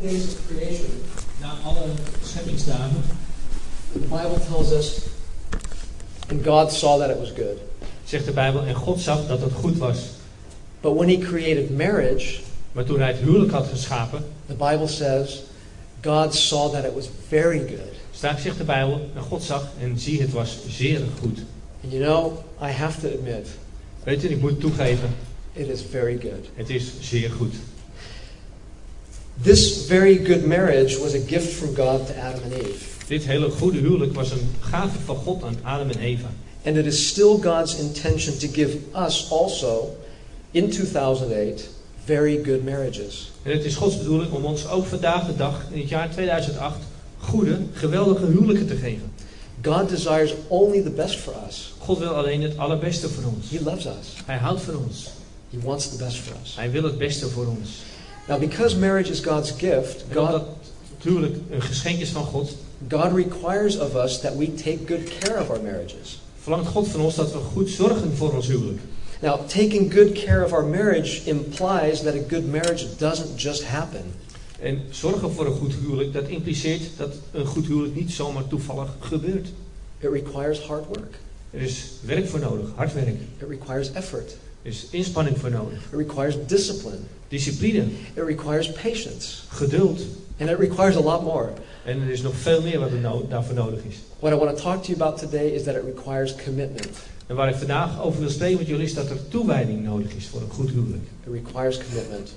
days 0.00 0.34
of 0.34 0.48
creation, 0.48 0.90
Na 1.40 1.52
alle 1.64 1.90
scheppingsdagen 2.22 2.96
the 3.92 3.98
Bible 3.98 4.38
tells 4.48 4.72
us, 4.72 5.08
and 6.30 6.42
God 6.42 6.72
saw 6.72 6.96
that 6.98 7.10
it 7.10 7.18
was 7.18 7.30
good. 7.30 7.58
zegt 8.04 8.24
de 8.24 8.32
Bijbel, 8.32 8.62
en 8.64 8.74
God 8.74 9.00
zag 9.00 9.26
dat 9.26 9.40
het 9.40 9.52
goed 9.52 9.78
was. 9.78 9.98
But 10.80 10.94
when 10.94 11.08
He 11.08 11.18
created 11.18 11.70
marriage, 11.76 12.40
Maar 12.72 12.84
toen 12.84 12.98
hij 13.00 13.08
het 13.12 13.20
huwelijk 13.20 13.52
had 13.52 13.66
geschapen, 13.66 14.24
the 14.46 14.54
Bible 14.54 14.88
says, 14.88 15.42
God 16.02 16.34
saw 16.34 16.72
that 16.72 16.84
it 16.84 16.94
was 16.94 17.08
very 17.28 17.58
good. 17.58 17.92
straks 18.12 18.42
zegt 18.42 18.58
de 18.58 18.64
Bijbel, 18.64 19.00
en 19.14 19.22
God 19.22 19.42
zag 19.42 19.68
en 19.80 19.98
zie 19.98 20.20
het 20.20 20.32
was 20.32 20.58
zeer 20.68 21.00
goed. 21.20 21.38
And 21.84 21.92
you 21.92 22.04
know, 22.04 22.32
I 22.62 22.70
have 22.70 23.00
to 23.00 23.08
admit, 23.14 23.46
Weet 24.04 24.20
je, 24.22 24.28
ik 24.28 24.40
moet 24.40 24.60
toegeven, 24.60 25.14
it 25.52 25.68
is 25.68 25.80
very 25.90 26.18
good. 26.20 26.48
het 26.54 26.70
is 26.70 26.92
zeer 27.00 27.30
goed. 27.30 27.54
This 29.38 29.88
very 29.88 30.18
good 30.18 30.44
marriage 30.44 30.98
was 30.98 31.14
a 31.14 31.18
gift 31.18 31.58
from 31.58 31.74
God 31.74 32.06
to 32.06 32.16
Adam 32.16 32.44
and 32.44 32.52
Eve. 32.52 33.06
Dit 33.08 33.24
hele 33.24 33.50
goede 33.50 33.78
huwelijk 33.78 34.14
was 34.14 34.30
een 34.30 34.50
gave 34.60 34.98
van 35.04 35.16
God 35.16 35.42
aan 35.42 35.56
Adam 35.62 35.90
en 35.90 35.98
Eva. 35.98 36.30
And 36.64 36.76
it 36.76 36.86
is 36.86 37.08
still 37.08 37.38
God's 37.38 37.78
intention 37.78 38.38
to 38.38 38.48
give 38.48 38.78
us 38.94 39.30
also, 39.30 39.96
in 40.50 40.70
2008, 40.70 41.68
very 42.04 42.42
good 42.44 42.64
marriages. 42.64 43.32
En 43.42 43.52
het 43.52 43.64
is 43.64 43.74
Gods 43.74 43.98
bedoeling 43.98 44.32
om 44.32 44.44
ons 44.44 44.68
ook 44.68 44.86
vandaag 44.86 45.26
de 45.26 45.36
dag, 45.36 45.66
in 45.70 45.80
het 45.80 45.88
jaar 45.88 46.10
2008, 46.10 46.76
goede, 47.18 47.58
geweldige 47.72 48.26
huwelijken 48.26 48.66
te 48.66 48.76
geven. 48.76 49.12
God 49.62 49.88
desires 49.88 50.34
only 50.48 50.82
the 50.82 50.90
best 50.90 51.16
for 51.16 51.34
us. 51.48 51.72
God 51.78 51.98
wil 51.98 52.14
alleen 52.14 52.42
het 52.42 52.58
allerbeste 52.58 53.08
voor 53.08 53.24
ons. 53.24 53.50
He 53.50 53.64
loves 53.64 53.86
us. 53.86 54.22
Hij 54.26 54.36
houdt 54.36 54.60
van 54.60 54.76
ons. 54.76 55.10
He 55.50 55.58
wants 55.62 55.88
the 55.88 56.04
best 56.04 56.16
for 56.16 56.32
us. 56.42 56.56
Hij 56.56 56.70
wil 56.70 56.82
het 56.82 56.98
beste 56.98 57.28
voor 57.28 57.46
ons. 57.46 57.70
Now, 58.28 58.38
because 58.38 58.76
marriage 58.76 59.10
is 59.10 59.20
God's 59.20 59.50
gift, 59.50 60.04
God, 60.12 60.42
huwelijk 61.02 61.36
een 61.50 61.62
geschenk 61.62 62.00
is 62.00 62.10
van 62.10 62.24
God, 62.24 62.56
God 62.88 63.12
requires 63.12 63.78
of 63.78 63.94
us 63.94 64.20
that 64.20 64.36
we 64.36 64.54
take 64.54 64.78
good 64.86 65.18
care 65.18 65.40
of 65.40 65.50
our 65.50 65.60
marriages. 65.62 66.20
verlangt 66.42 66.68
God 66.68 66.88
van 66.88 67.00
ons 67.00 67.14
dat 67.14 67.32
we 67.32 67.38
goed 67.38 67.68
zorgen 67.68 68.16
voor 68.16 68.32
ons 68.34 68.46
huwelijk. 68.46 68.80
Now, 69.20 69.46
taking 69.46 69.92
good 69.92 70.12
care 70.12 70.44
of 70.44 70.52
our 70.52 70.64
marriage 70.64 71.24
implies 71.24 72.02
that 72.02 72.14
a 72.14 72.22
good 72.28 72.50
marriage 72.50 72.86
doesn't 72.96 73.40
just 73.40 73.64
happen. 73.64 74.02
En 74.60 74.80
zorgen 74.90 75.32
voor 75.32 75.46
een 75.46 75.56
goed 75.56 75.74
huwelijk, 75.74 76.12
dat 76.12 76.28
impliceert 76.28 76.82
dat 76.96 77.14
een 77.30 77.46
goed 77.46 77.66
huwelijk 77.66 77.94
niet 77.94 78.12
zomaar 78.12 78.46
toevallig 78.46 78.88
gebeurt. 79.00 79.48
It 79.98 80.10
requires 80.12 80.60
hard 80.60 80.86
work. 80.86 81.18
Er 81.50 81.60
is 81.60 81.90
werk 82.00 82.28
voor 82.28 82.40
nodig, 82.40 82.68
hard 82.74 82.94
werk. 82.94 83.16
It 83.38 83.48
requires 83.48 83.92
effort. 83.92 84.36
Is 84.62 84.86
inspanning 84.90 85.38
voor 85.38 85.50
nodig. 85.50 85.78
It 85.92 85.98
requires 85.98 86.36
discipline. 86.46 86.98
Discipline, 87.28 87.88
It 88.14 88.24
requires 88.26 88.72
patience. 88.72 89.26
geduld. 89.48 90.00
And 90.38 90.50
it 90.50 90.58
requires 90.58 90.96
a 90.96 91.00
lot 91.00 91.22
more. 91.22 91.48
En 91.84 92.00
er 92.02 92.10
is 92.10 92.22
nog 92.22 92.34
veel 92.36 92.62
meer 92.62 92.78
wat 92.78 92.90
er 92.90 92.98
no- 92.98 93.26
daarvoor 93.28 93.54
nodig 93.54 93.80
is. 93.88 93.96
What 94.18 94.32
I 94.32 94.36
want 94.36 94.56
to 94.56 94.62
talk 94.62 94.82
to 94.82 94.92
you 94.92 95.02
about 95.02 95.18
today 95.18 95.46
is 95.48 95.62
that 95.62 95.74
it 95.74 95.82
requires 95.84 96.34
commitment. 96.44 96.88
En 97.26 97.36
waar 97.36 97.48
ik 97.48 97.54
vandaag 97.54 98.02
over 98.02 98.20
wil 98.20 98.30
spreken 98.30 98.58
met 98.58 98.66
jullie 98.66 98.84
is 98.84 98.94
dat 98.94 99.10
er 99.10 99.28
toewijding 99.28 99.84
nodig 99.84 100.14
is 100.14 100.26
voor 100.26 100.40
een 100.40 100.50
goed 100.50 100.70
huwelijk. 100.70 101.02
It 101.26 101.32
requires 101.32 101.78
commitment. 101.88 102.28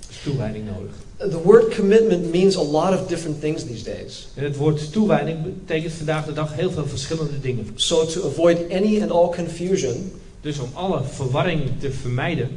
Er 0.00 0.06
is 0.10 0.16
toewijding 0.24 0.64
nodig. 0.66 0.92
The 1.30 1.42
word 1.42 1.74
commitment 1.76 2.30
means 2.32 2.56
a 2.56 2.62
lot 2.62 3.00
of 3.00 3.06
different 3.06 3.40
things 3.40 3.64
these 3.64 3.84
days. 3.84 4.28
En 4.34 4.44
het 4.44 4.56
woord 4.56 4.92
toewijding 4.92 5.42
betekent 5.42 5.92
vandaag 5.92 6.24
de 6.24 6.32
dag 6.32 6.54
heel 6.54 6.70
veel 6.70 6.86
verschillende 6.86 7.40
dingen. 7.40 7.66
So, 7.74 8.06
to 8.06 8.26
avoid 8.26 8.58
any 8.70 9.00
and 9.02 9.10
all 9.10 9.28
confusion, 9.34 10.12
Dus 10.42 10.58
om 10.58 10.70
alle 10.72 11.02
verwarring 11.12 11.60
te 11.80 11.90
vermijden, 11.90 12.48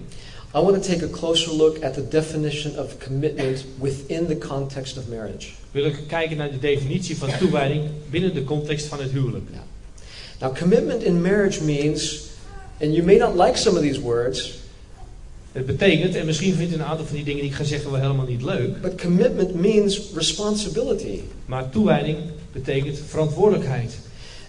I 0.56 0.60
want 0.60 0.84
to 0.84 0.90
take 0.94 1.06
a 1.06 1.08
closer 1.10 1.54
look 1.54 1.84
at 1.84 1.94
the 1.94 2.08
definition 2.08 2.80
of 2.80 2.96
commitment 3.06 3.66
within 3.82 4.26
the 4.28 4.38
context 4.38 4.98
of 4.98 5.04
marriage. 5.10 5.48
wil 5.72 5.86
ik 5.86 5.96
kijken 6.08 6.38
naar 6.38 6.52
de 6.52 6.60
definitie 6.60 7.18
van 7.18 7.30
toewijding 7.40 7.84
binnen 8.10 8.34
de 8.34 8.44
context 8.44 8.86
van 8.86 9.00
het 9.02 9.12
huwelijk. 9.12 9.44
Now, 10.40 10.58
commitment 10.58 11.04
in 11.04 11.22
marriage 11.22 11.64
means, 11.64 12.22
and 12.82 12.94
you 12.94 13.04
may 13.04 13.18
not 13.18 13.36
like 13.36 13.58
some 13.58 13.78
of 13.78 13.84
these 13.84 14.02
words, 14.02 14.54
Het 15.52 15.66
betekent, 15.66 16.16
en 16.16 16.26
misschien 16.26 16.54
vindt 16.54 16.72
u 16.72 16.76
een 16.76 16.84
aantal 16.84 17.06
van 17.06 17.16
die 17.16 17.26
dingen 17.26 17.42
die 17.42 17.50
ik 17.50 17.56
ga 17.56 17.64
zeggen 17.64 17.92
wel 17.92 18.00
helemaal 18.02 18.26
niet 18.26 18.42
leuk, 18.42 18.82
but 18.82 19.02
commitment 19.02 19.54
means 19.56 20.02
responsibility. 20.16 21.20
maar 21.46 21.70
toewijding 21.70 22.18
betekent 22.52 23.00
verantwoordelijkheid, 23.08 23.98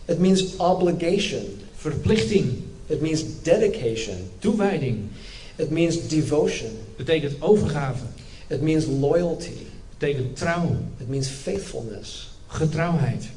It 0.04 0.18
means 0.18 0.56
obligation. 0.56 1.42
verplichting, 1.76 2.52
It 2.86 3.00
means 3.00 3.24
dedication. 3.42 4.16
toewijding, 4.38 5.08
It 5.56 5.70
means 5.70 6.08
devotion. 6.08 6.70
betekent 6.96 7.34
overgave, 7.40 8.02
It 8.46 8.60
means 8.60 8.86
loyalty. 8.86 9.56
betekent 9.98 10.36
trouw, 10.36 10.76
It 11.00 11.08
means 11.08 11.28
faithfulness. 11.28 12.28
getrouwheid. 12.46 13.28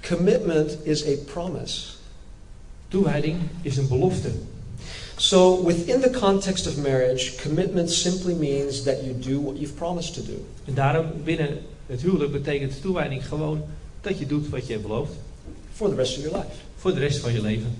Commitment 0.00 0.76
is 0.82 1.06
a 1.06 1.14
promise. 1.32 1.80
Toewijding 2.88 3.36
is 3.62 3.76
een 3.76 3.88
belofte. 3.88 4.30
So, 5.16 5.64
within 5.64 6.00
the 6.00 6.10
context 6.10 6.66
of 6.66 6.76
marriage, 6.76 7.32
commitment 7.42 7.90
simply 7.90 8.34
means 8.34 8.82
that 8.82 8.96
you 9.04 9.14
do 9.18 9.40
what 9.42 9.56
you've 9.58 9.74
promised 9.74 10.14
to 10.14 10.22
do. 10.22 10.44
En 10.64 10.74
daarom 10.74 11.06
binnen 11.24 11.58
het 11.86 12.02
huwelijk 12.02 12.32
betekent 12.32 12.80
toewijding 12.80 13.26
gewoon 13.28 13.62
dat 14.00 14.18
je 14.18 14.26
doet 14.26 14.48
wat 14.48 14.66
je 14.66 14.72
hebt 14.72 14.86
beloofd 14.86 15.12
for 15.72 15.88
the 15.88 15.94
rest 15.94 16.16
of 16.18 16.22
your 16.24 16.38
life. 16.38 16.54
voor 16.76 16.94
de 16.94 17.00
rest 17.00 17.18
van 17.18 17.32
je 17.32 17.40
leven. 17.40 17.74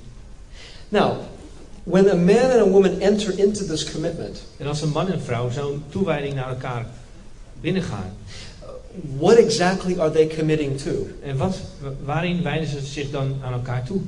Now, 0.95 1.17
when 1.85 2.09
a 2.09 2.15
man 2.15 2.53
and 2.53 2.61
a 2.61 2.67
woman 2.67 3.03
enter 3.03 3.33
into 3.33 3.65
this 3.65 3.93
commitment, 3.93 4.43
En 4.57 4.67
als 4.67 4.83
een 4.83 4.89
man 4.89 5.11
en 5.11 5.21
vrouw 5.21 5.51
zo'n 5.51 5.83
toewijding 5.89 6.35
naar 6.35 6.49
elkaar 6.49 6.87
binnengaan, 7.61 8.17
what 9.19 9.37
exactly 9.37 9.99
are 9.99 10.11
they 10.11 10.27
committing 10.37 10.79
to? 10.79 11.07
en 11.23 11.37
wat, 11.37 11.57
waarin 12.05 12.43
wijden 12.43 12.69
ze 12.69 12.81
zich 12.81 13.11
dan 13.11 13.37
aan 13.43 13.53
elkaar 13.53 13.85
toe? 13.85 14.01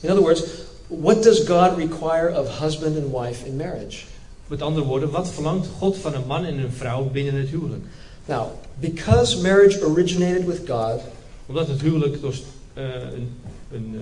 In 0.00 0.10
other 0.10 0.22
words, 0.22 0.42
what 0.86 1.22
does 1.22 1.38
God 1.38 1.76
require 1.76 2.40
of 2.40 2.58
husband 2.58 2.96
and 2.96 3.12
wife 3.12 3.46
in 3.46 3.56
marriage? 3.56 4.04
Met 4.46 4.62
andere 4.62 4.86
woorden, 4.86 5.10
wat 5.10 5.28
verlangt 5.28 5.66
God 5.78 5.96
van 5.96 6.14
een 6.14 6.26
man 6.26 6.44
en 6.44 6.58
een 6.58 6.72
vrouw 6.72 7.04
binnen 7.04 7.34
het 7.34 7.48
huwelijk? 7.48 7.84
Now, 8.24 8.46
because 8.80 9.40
marriage 9.40 9.84
originated 9.86 10.46
with 10.46 10.60
God, 10.66 11.00
Omdat 11.46 11.68
het 11.68 11.80
huwelijk 11.80 12.20
dus, 12.20 12.42
eh, 12.74 12.84
een, 12.84 13.36
een 13.72 13.94
eh, 13.94 14.00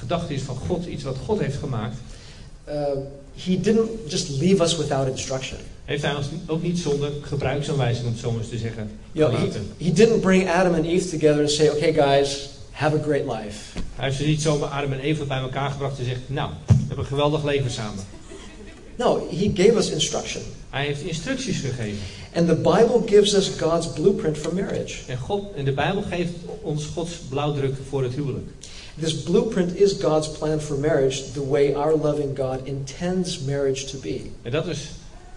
gedachte 0.00 0.34
is 0.34 0.42
van 0.42 0.56
God, 0.56 0.86
iets 0.86 1.02
wat 1.02 1.16
God 1.24 1.40
heeft 1.40 1.56
gemaakt, 1.58 1.96
uh, 2.68 2.74
He 3.44 3.60
didn't 3.60 3.88
just 4.06 4.28
leave 4.40 4.62
us 4.62 4.76
without 4.76 5.08
instruction. 5.08 5.58
heeft 5.84 6.02
hij 6.02 6.14
ons 6.14 6.26
ook 6.46 6.62
niet 6.62 6.78
zonder 6.78 7.10
gebruiksaanwijzing, 7.22 8.06
om 8.06 8.12
het 8.12 8.20
zo 8.20 8.30
maar 8.30 8.40
eens 8.40 8.48
te 8.50 8.58
zeggen, 8.58 8.90
You 9.12 9.30
know, 9.30 9.40
he, 9.40 9.50
gelaten. 9.50 9.72
he 9.78 9.92
didn't 9.92 10.20
bring 10.20 10.48
Adam 10.50 10.74
and 10.74 10.84
Eve 10.84 11.08
together 11.08 11.40
and 11.40 11.50
say, 11.50 11.68
okay, 11.68 11.92
guys, 11.92 12.48
have 12.70 12.96
a 12.96 13.02
great 13.02 13.24
life. 13.24 13.78
Hij 13.94 14.04
heeft 14.04 14.16
ze 14.16 14.24
niet 14.26 14.42
zomaar 14.42 14.68
Adam 14.68 14.92
en 14.92 15.00
Eva 15.00 15.24
bij 15.24 15.38
elkaar 15.38 15.70
gebracht 15.70 15.98
en 15.98 16.04
zegt, 16.04 16.20
nou, 16.26 16.50
we 16.66 16.74
hebben 16.78 16.98
een 16.98 17.04
geweldig 17.04 17.44
leven 17.44 17.70
samen. 17.70 18.04
No, 18.96 19.28
He 19.30 19.50
gave 19.54 19.76
us 19.78 19.90
instruction. 19.90 20.42
Hij 20.70 20.86
heeft 20.86 21.02
instructies 21.02 21.58
gegeven. 21.60 21.98
And 22.34 22.46
the 22.48 22.54
Bible 22.54 23.02
gives 23.06 23.34
us 23.34 23.48
God's 23.58 23.92
blueprint 23.92 24.38
for 24.38 24.54
marriage. 24.54 24.94
En, 25.06 25.18
God, 25.18 25.42
en 25.56 25.64
de 25.64 25.72
Bijbel 25.72 26.02
geeft 26.02 26.32
ons 26.62 26.84
Gods 26.94 27.12
blauwdruk 27.28 27.74
voor 27.88 28.02
het 28.02 28.14
huwelijk. 28.14 28.48
This 29.00 29.22
blueprint 29.22 29.76
is 29.76 29.92
God's 29.94 30.28
plan 30.28 30.60
for 30.60 30.76
marriage, 30.76 31.32
the 31.32 31.42
way 31.42 31.74
our 31.74 31.94
loving 31.94 32.34
God 32.34 32.66
intends 32.66 33.40
marriage 33.40 33.86
to 33.86 33.98
be. 33.98 34.30
En 34.42 34.50
dat 34.50 34.66
is 34.66 34.90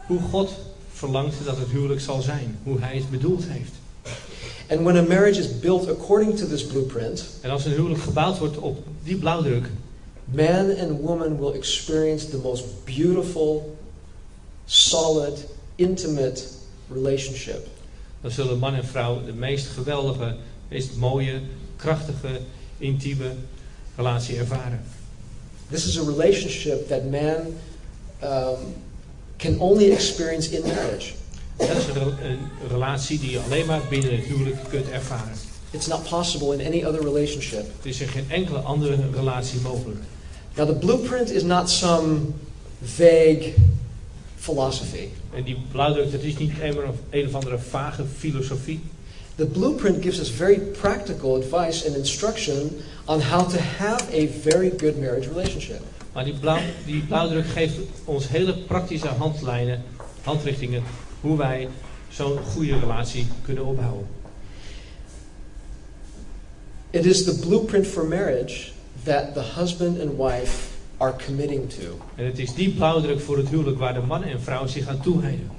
hoe 0.07 0.19
God 0.19 0.50
verlangt 0.94 1.35
dat 1.46 1.57
het 1.57 1.68
huwelijk 1.68 2.02
zal 2.02 2.22
zijn. 2.22 2.59
Hoe 2.63 2.79
hij 2.79 2.96
het 2.96 3.09
bedoeld 3.09 3.44
heeft. 3.47 3.72
And 4.69 4.81
when 4.81 4.97
a 4.97 5.02
marriage 5.02 5.40
is 5.40 5.59
built 5.59 5.90
according 5.90 6.38
to 6.38 6.47
this 6.47 6.66
blueprint, 6.66 7.25
En 7.41 7.50
als 7.50 7.66
een 7.66 7.72
huwelijk 7.72 8.02
gebouwd 8.02 8.38
wordt 8.38 8.57
op 8.57 8.84
die 9.03 9.16
blauwdruk, 9.16 9.69
man 10.25 10.78
and 10.78 11.02
woman 11.02 11.40
will 11.40 11.53
experience 11.53 12.29
the 12.29 12.38
most 12.38 12.63
beautiful, 12.85 13.78
solid, 14.66 15.46
intimate 15.75 16.44
relationship. 16.94 17.68
dan 18.22 18.32
zullen 18.32 18.59
man 18.59 18.73
en 18.73 18.85
vrouw 18.85 19.26
de 19.26 19.34
meest 19.34 19.67
geweldige, 19.67 20.35
meest 20.67 20.96
mooie, 20.96 21.41
krachtige, 21.76 22.40
intieme 22.78 23.32
relatie 23.95 24.37
ervaren. 24.37 24.81
This 25.69 25.85
is 25.85 25.97
a 25.99 26.03
relationship 26.03 26.87
that 26.87 27.03
man 27.09 27.37
um, 28.23 28.57
can 29.37 29.59
only 29.59 29.91
experience 29.91 30.51
in 30.51 30.61
marriage. 30.61 31.11
Dat 31.57 31.69
is 31.78 31.85
een, 31.87 32.25
een 32.29 32.37
relatie 32.69 33.19
die 33.19 33.31
je 33.31 33.40
alleen 33.40 33.66
maar 33.66 33.81
binnen 33.90 34.11
het 34.16 34.25
huwelijk 34.25 34.55
kunt 34.69 34.90
ervaren. 34.90 35.34
It's 35.72 35.87
not 35.87 36.09
possible 36.09 36.53
in 36.57 36.66
any 36.73 36.84
other 36.85 37.01
relationship. 37.03 37.66
Er 37.81 37.90
is 37.90 38.01
in 38.01 38.07
geen 38.07 38.25
enkele 38.29 38.57
andere 38.59 38.97
relatie 39.13 39.59
mogelijk. 39.59 39.99
Now, 40.55 40.67
the 40.67 40.75
blueprint 40.75 41.31
is 41.31 41.43
not 41.43 41.69
some 41.69 42.17
vague 42.84 43.53
philosophy. 44.37 45.07
En 45.35 45.43
die 45.43 45.57
blauwdruk, 45.72 46.11
dat 46.11 46.22
is 46.22 46.37
niet 46.37 46.51
een, 46.61 46.78
of- 46.87 46.96
een 47.09 47.28
of 47.28 47.34
andere 47.34 47.59
vage 47.59 48.03
filosofie. 48.17 48.79
The 49.35 49.46
blueprint 49.46 50.02
gives 50.02 50.20
us 50.20 50.30
very 50.30 50.59
practical 50.59 51.35
advice 51.35 51.85
and 51.85 51.96
instruction 51.96 52.84
on 53.08 53.20
how 53.20 53.44
to 53.44 53.59
have 53.59 54.08
a 54.14 54.28
very 54.28 54.70
good 54.70 54.97
marriage 54.97 55.28
relationship. 55.28 55.82
Maar 56.14 56.24
die, 56.24 56.34
blauw, 56.34 56.59
die 56.85 57.02
blauwdruk 57.02 57.46
geeft 57.46 57.80
ons 58.06 58.28
hele 58.28 58.53
praktische 58.53 59.08
handlijnen, 59.08 59.84
handrichtingen, 60.24 60.84
hoe 61.22 61.38
wij 61.38 61.68
zo'n 62.09 62.38
goede 62.38 62.80
relatie 62.80 63.28
kunnen 63.41 63.66
opbouwen. 63.66 64.08
It 66.90 67.06
is 67.06 67.24
the 67.24 67.40
blueprint 67.40 67.88
for 67.88 68.06
marriage 68.06 68.72
that 69.03 69.34
the 69.34 69.41
husband 69.41 70.02
and 70.02 70.18
wife 70.18 70.70
are 70.97 71.16
committing 71.26 71.70
to. 71.70 71.97
En 72.16 72.26
het 72.26 72.40
is 72.40 72.53
die 72.53 72.70
blauwdruk 72.70 73.20
voor 73.20 73.38
het 73.38 73.50
huwelijk 73.50 73.78
waar 73.78 73.94
de 73.94 74.02
man 74.02 74.24
en 74.24 74.41
vrouw 74.41 74.68
zich 74.68 74.88
aan 74.88 75.02
toewijden. 75.02 75.50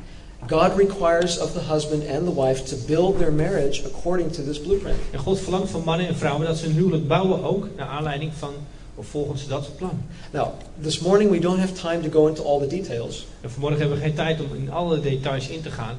God 0.48 0.76
requires 0.76 1.38
of 1.38 1.52
the 1.52 1.60
husband 1.72 2.02
and 2.08 2.24
the 2.26 2.34
wife 2.34 2.64
to 2.64 2.76
build 2.86 3.18
their 3.18 3.32
marriage 3.32 3.82
according 3.86 4.32
to 4.32 4.42
this 4.44 4.60
blueprint. 4.60 4.96
En 5.10 5.18
God 5.18 5.40
verlangt 5.40 5.70
van 5.70 5.82
mannen 5.84 6.06
en 6.06 6.16
vrouwen 6.16 6.46
dat 6.46 6.56
ze 6.58 6.66
een 6.66 6.72
huwelijk 6.72 7.08
bouwen 7.08 7.42
ook 7.44 7.68
naar 7.76 7.86
aanleiding 7.86 8.32
van 8.38 8.54
of 8.94 9.06
volgens 9.06 9.48
dat 9.48 9.70
plan. 9.76 10.02
Now, 10.30 10.46
this 10.82 10.98
morning 11.00 11.30
we 11.30 11.38
don't 11.38 11.58
have 11.58 11.72
time 11.72 12.00
to 12.02 12.10
go 12.10 12.26
into 12.26 12.42
all 12.44 12.60
the 12.60 12.66
details, 12.76 13.26
En 13.40 13.50
vanmorgen 13.50 13.78
hebben 13.80 13.96
we 13.98 14.04
geen 14.04 14.14
tijd 14.14 14.40
om 14.40 14.56
in 14.56 14.70
alle 14.70 15.00
details 15.00 15.48
in 15.48 15.62
te 15.62 15.70
gaan. 15.70 15.96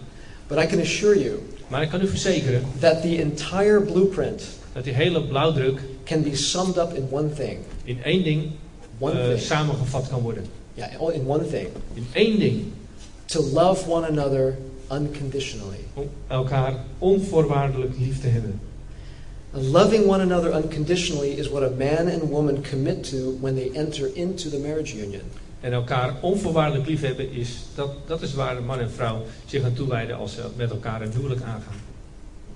but 0.47 0.57
I 0.63 0.65
can 0.65 0.79
assure 0.79 1.19
you 1.23 1.39
Maar 1.67 1.81
ik 1.81 1.89
kan 1.89 2.01
u 2.01 2.07
verzekeren 2.07 2.63
that 2.79 3.01
the 3.01 3.17
entire 3.21 3.81
blueprint 3.81 4.43
dat 4.73 4.83
die 4.83 4.93
hele 4.93 5.23
blauwdruk 5.23 5.79
can 6.03 6.21
be 6.23 6.35
summed 6.35 6.77
up 6.77 6.93
in 6.93 7.07
one 7.11 7.33
thing. 7.33 7.57
in 7.83 8.03
één 8.03 8.23
ding 8.23 8.51
One 8.99 9.19
eh, 9.19 9.27
thing. 9.27 9.39
samengevat 9.39 10.07
kan 10.09 10.21
worden. 10.21 10.45
Yeah, 10.73 10.99
all 10.99 11.11
in 11.11 11.27
one 11.27 11.47
thing. 11.47 11.67
In 11.93 12.07
één 12.11 12.39
ding. 12.39 12.63
To 13.25 13.41
love 13.41 13.89
one 13.89 14.07
another 14.07 14.57
unconditionally. 14.91 15.79
Om 15.93 16.09
elkaar 16.27 16.73
onvoorwaardelijk 16.97 17.97
lief 17.97 18.21
te 18.21 18.27
hebben. 18.27 18.59
And 19.53 19.63
loving 19.63 20.05
one 20.07 20.21
another 20.21 20.53
unconditionally 20.53 21.29
is 21.29 21.49
what 21.49 21.63
a 21.63 21.69
man 21.69 22.07
and 22.07 22.29
woman 22.29 22.63
commit 22.69 23.09
to 23.09 23.37
when 23.39 23.55
they 23.55 23.71
enter 23.73 24.09
into 24.13 24.49
the 24.49 24.59
marriage 24.59 24.97
union. 24.97 25.21
En 25.61 25.73
elkaar 25.73 26.13
onvoorwaardelijk 26.21 26.87
lief 26.87 27.01
hebben 27.01 27.31
is, 27.31 27.57
dat, 27.75 27.89
dat 28.07 28.21
is 28.21 28.33
waar 28.33 28.63
man 28.63 28.79
en 28.79 28.91
vrouw 28.91 29.21
zich 29.45 29.63
aan 29.63 29.73
toewijden 29.73 30.17
als 30.17 30.33
ze 30.33 30.41
met 30.55 30.69
elkaar 30.69 31.01
een 31.01 31.11
huwelijk 31.11 31.41
aangaan. 31.41 31.75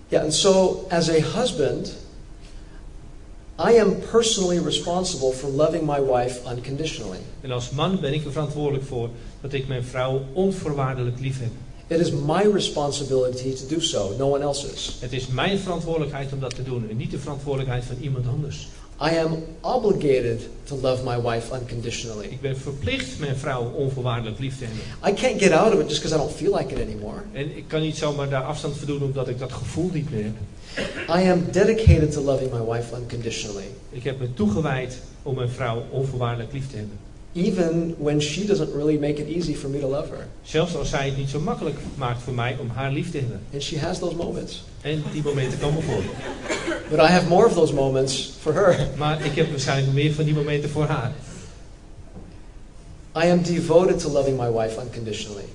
Yeah, 0.07 0.23
and 0.23 0.33
so 0.33 0.85
as 0.89 1.09
a 1.09 1.39
husband, 1.39 1.95
I 3.59 3.79
am 3.79 3.95
personally 4.11 4.59
responsible 4.59 5.31
for 5.31 5.49
loving 5.49 5.85
my 5.85 6.01
wife 6.01 6.39
unconditionally. 6.51 7.19
En 7.41 7.51
als 7.51 7.69
man 7.69 7.99
ben 7.99 8.13
ik 8.13 8.25
er 8.25 8.31
verantwoordelijk 8.31 8.85
voor 8.85 9.09
dat 9.41 9.53
ik 9.53 9.67
mijn 9.67 9.83
vrouw 9.83 10.21
onvoorwaardelijk 10.33 11.19
lief 11.19 11.39
heb. 11.39 11.51
It 11.87 11.99
is 11.99 12.11
my 12.11 12.49
responsibility 12.53 13.53
to 13.53 13.75
do 13.75 13.79
so, 13.79 14.13
no 14.17 14.33
one 14.33 14.43
else's. 14.43 14.97
Het 14.99 15.13
is 15.13 15.27
mijn 15.27 15.59
verantwoordelijkheid 15.59 16.33
om 16.33 16.39
dat 16.39 16.55
te 16.55 16.63
doen 16.63 16.89
en 16.89 16.97
niet 16.97 17.11
de 17.11 17.19
verantwoordelijkheid 17.19 17.83
van 17.85 17.95
iemand 18.01 18.27
anders. 18.27 18.67
I 19.01 19.17
am 19.17 19.43
obligated 19.61 20.49
to 20.63 20.75
love 20.75 21.03
my 21.03 21.21
wife 21.21 21.55
unconditionally. 21.55 22.25
Ik 22.25 22.41
ben 22.41 22.57
verplicht 22.57 23.19
mijn 23.19 23.35
vrouw 23.35 23.71
onvoorwaardelijk 23.71 24.39
lief 24.39 24.57
te 24.57 24.65
hebben. 24.65 24.83
I 25.07 25.21
can't 25.21 25.41
get 25.41 25.51
out 25.51 25.73
of 25.73 25.79
it 25.79 25.89
just 25.89 26.01
because 26.01 26.15
I 26.15 26.17
don't 26.17 26.35
feel 26.35 26.57
like 26.57 26.75
it 26.75 26.81
anymore. 26.81 27.21
En 27.31 27.57
ik 27.57 27.63
kan 27.67 27.81
niet 27.81 27.97
zomaar 27.97 28.29
daar 28.29 28.43
afstand 28.43 28.77
van 28.77 28.87
doen 28.87 29.03
omdat 29.03 29.27
ik 29.27 29.39
dat 29.39 29.51
gevoel 29.51 29.89
niet 29.93 30.11
meer 30.11 30.23
heb. 30.23 30.35
I 31.09 31.29
am 31.29 31.43
dedicated 31.51 32.11
to 32.11 32.21
loving 32.21 32.51
my 32.51 32.73
wife 32.73 32.95
unconditionally, 32.95 33.67
Ik 33.89 34.03
heb 34.03 34.19
me 34.19 34.33
toegewijd 34.33 34.99
om 35.23 35.35
mijn 35.35 35.49
vrouw 35.49 35.83
onvoorwaardelijk 35.89 36.53
lief 36.53 36.69
te 36.69 36.75
hebben. 36.75 37.08
Even 37.33 37.95
when 37.97 38.19
she 38.19 38.45
doesn't 38.45 38.73
really 38.73 38.97
make 38.97 39.19
it 39.19 39.27
easy 39.27 39.53
for 39.53 39.69
me 39.69 39.79
to 39.79 39.87
love 39.87 40.09
her. 40.09 40.27
Zelfs 40.41 40.75
als 40.75 40.89
zij 40.89 41.05
het 41.05 41.17
niet 41.17 41.29
zo 41.29 41.39
makkelijk 41.39 41.77
maakt 41.95 42.21
voor 42.21 42.33
mij 42.33 42.57
om 42.59 42.69
haar 42.69 42.91
lief 42.91 43.11
te 43.11 43.17
hebben. 43.17 43.41
And 43.53 43.63
she 43.63 43.79
has 43.79 43.99
those 43.99 44.15
moments. 44.15 44.63
En 44.81 45.03
die 45.11 45.23
momenten 45.23 45.59
komen 45.59 45.83
voor. 45.83 46.03
But 46.89 46.99
I 46.99 47.11
have 47.11 47.27
more 47.27 47.45
of 47.45 47.53
those 47.53 47.73
moments 47.73 48.31
for 48.39 48.53
her. 48.53 48.87
Maar 48.97 49.25
ik 49.25 49.35
heb 49.35 49.49
waarschijnlijk 49.49 49.93
meer 49.93 50.13
van 50.13 50.25
die 50.25 50.33
momenten 50.33 50.69
voor 50.69 50.85
haar. 50.85 51.13
I 53.15 53.29
am 53.31 53.41
devoted 53.43 53.99
to 53.99 54.09
loving 54.09 54.37
my 54.37 54.51
wife 54.51 54.81
unconditionally. 54.81 55.45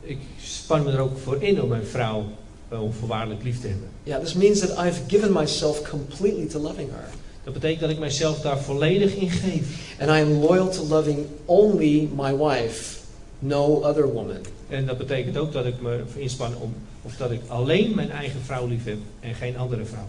Ik 0.00 0.18
span 0.42 0.84
me 0.84 0.92
er 0.92 0.98
ook 0.98 1.18
voor 1.18 1.42
in 1.42 1.62
om 1.62 1.68
mijn 1.68 1.86
vrouw 1.86 2.24
onvoorwaardelijk 2.68 3.42
lief 3.42 3.60
te 3.60 3.66
hebben. 3.66 3.88
Yeah, 4.02 4.20
this 4.20 4.34
means 4.34 4.58
that 4.58 4.86
I've 4.86 5.00
given 5.08 5.32
myself 5.32 5.90
completely 5.90 6.46
to 6.46 6.58
loving 6.58 6.90
her. 6.90 7.08
Dat 7.48 7.60
betekent 7.60 7.80
dat 7.80 7.90
ik 7.90 7.98
mijzelf 7.98 8.40
daar 8.40 8.58
volledig 8.58 9.14
in 9.14 9.30
geef. 9.30 9.94
And 10.00 10.10
I 10.10 10.20
am 10.20 10.32
loyal 10.32 10.68
to 10.68 10.82
loving 10.82 11.26
only 11.44 12.08
my 12.16 12.36
wife, 12.36 12.98
no 13.38 13.82
other 13.82 14.12
woman. 14.12 14.36
En 14.68 14.86
dat 14.86 14.98
betekent 14.98 15.36
ook 15.36 15.52
dat 15.52 15.66
ik 15.66 15.80
me 15.80 16.00
inspan 16.14 16.56
om, 16.60 16.74
of 17.02 17.16
dat 17.16 17.30
ik 17.30 17.40
alleen 17.46 17.94
mijn 17.94 18.10
eigen 18.10 18.40
vrouw 18.44 18.66
lief 18.66 18.84
heb 18.84 18.98
en 19.20 19.34
geen 19.34 19.56
andere 19.56 19.84
vrouw. 19.84 20.08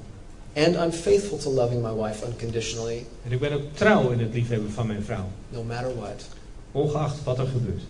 And 0.65 0.75
I'm 0.75 0.91
faithful 0.91 1.37
to 1.37 1.51
loving 1.51 1.81
my 1.81 2.03
wife 2.03 2.25
unconditionally, 2.25 3.05
En 3.25 3.31
ik 3.31 3.39
ben 3.39 3.53
ook 3.53 3.63
trouw 3.73 4.09
in 4.09 4.19
het 4.19 4.33
liefhebben 4.33 4.71
van 4.71 4.87
mijn 4.87 5.03
vrouw, 5.03 5.27
no 5.49 5.63
matter 5.63 5.91
what. 5.99 6.23
ongeacht 6.71 7.23
wat 7.23 7.39
er 7.39 7.47
gebeurt. 7.47 7.81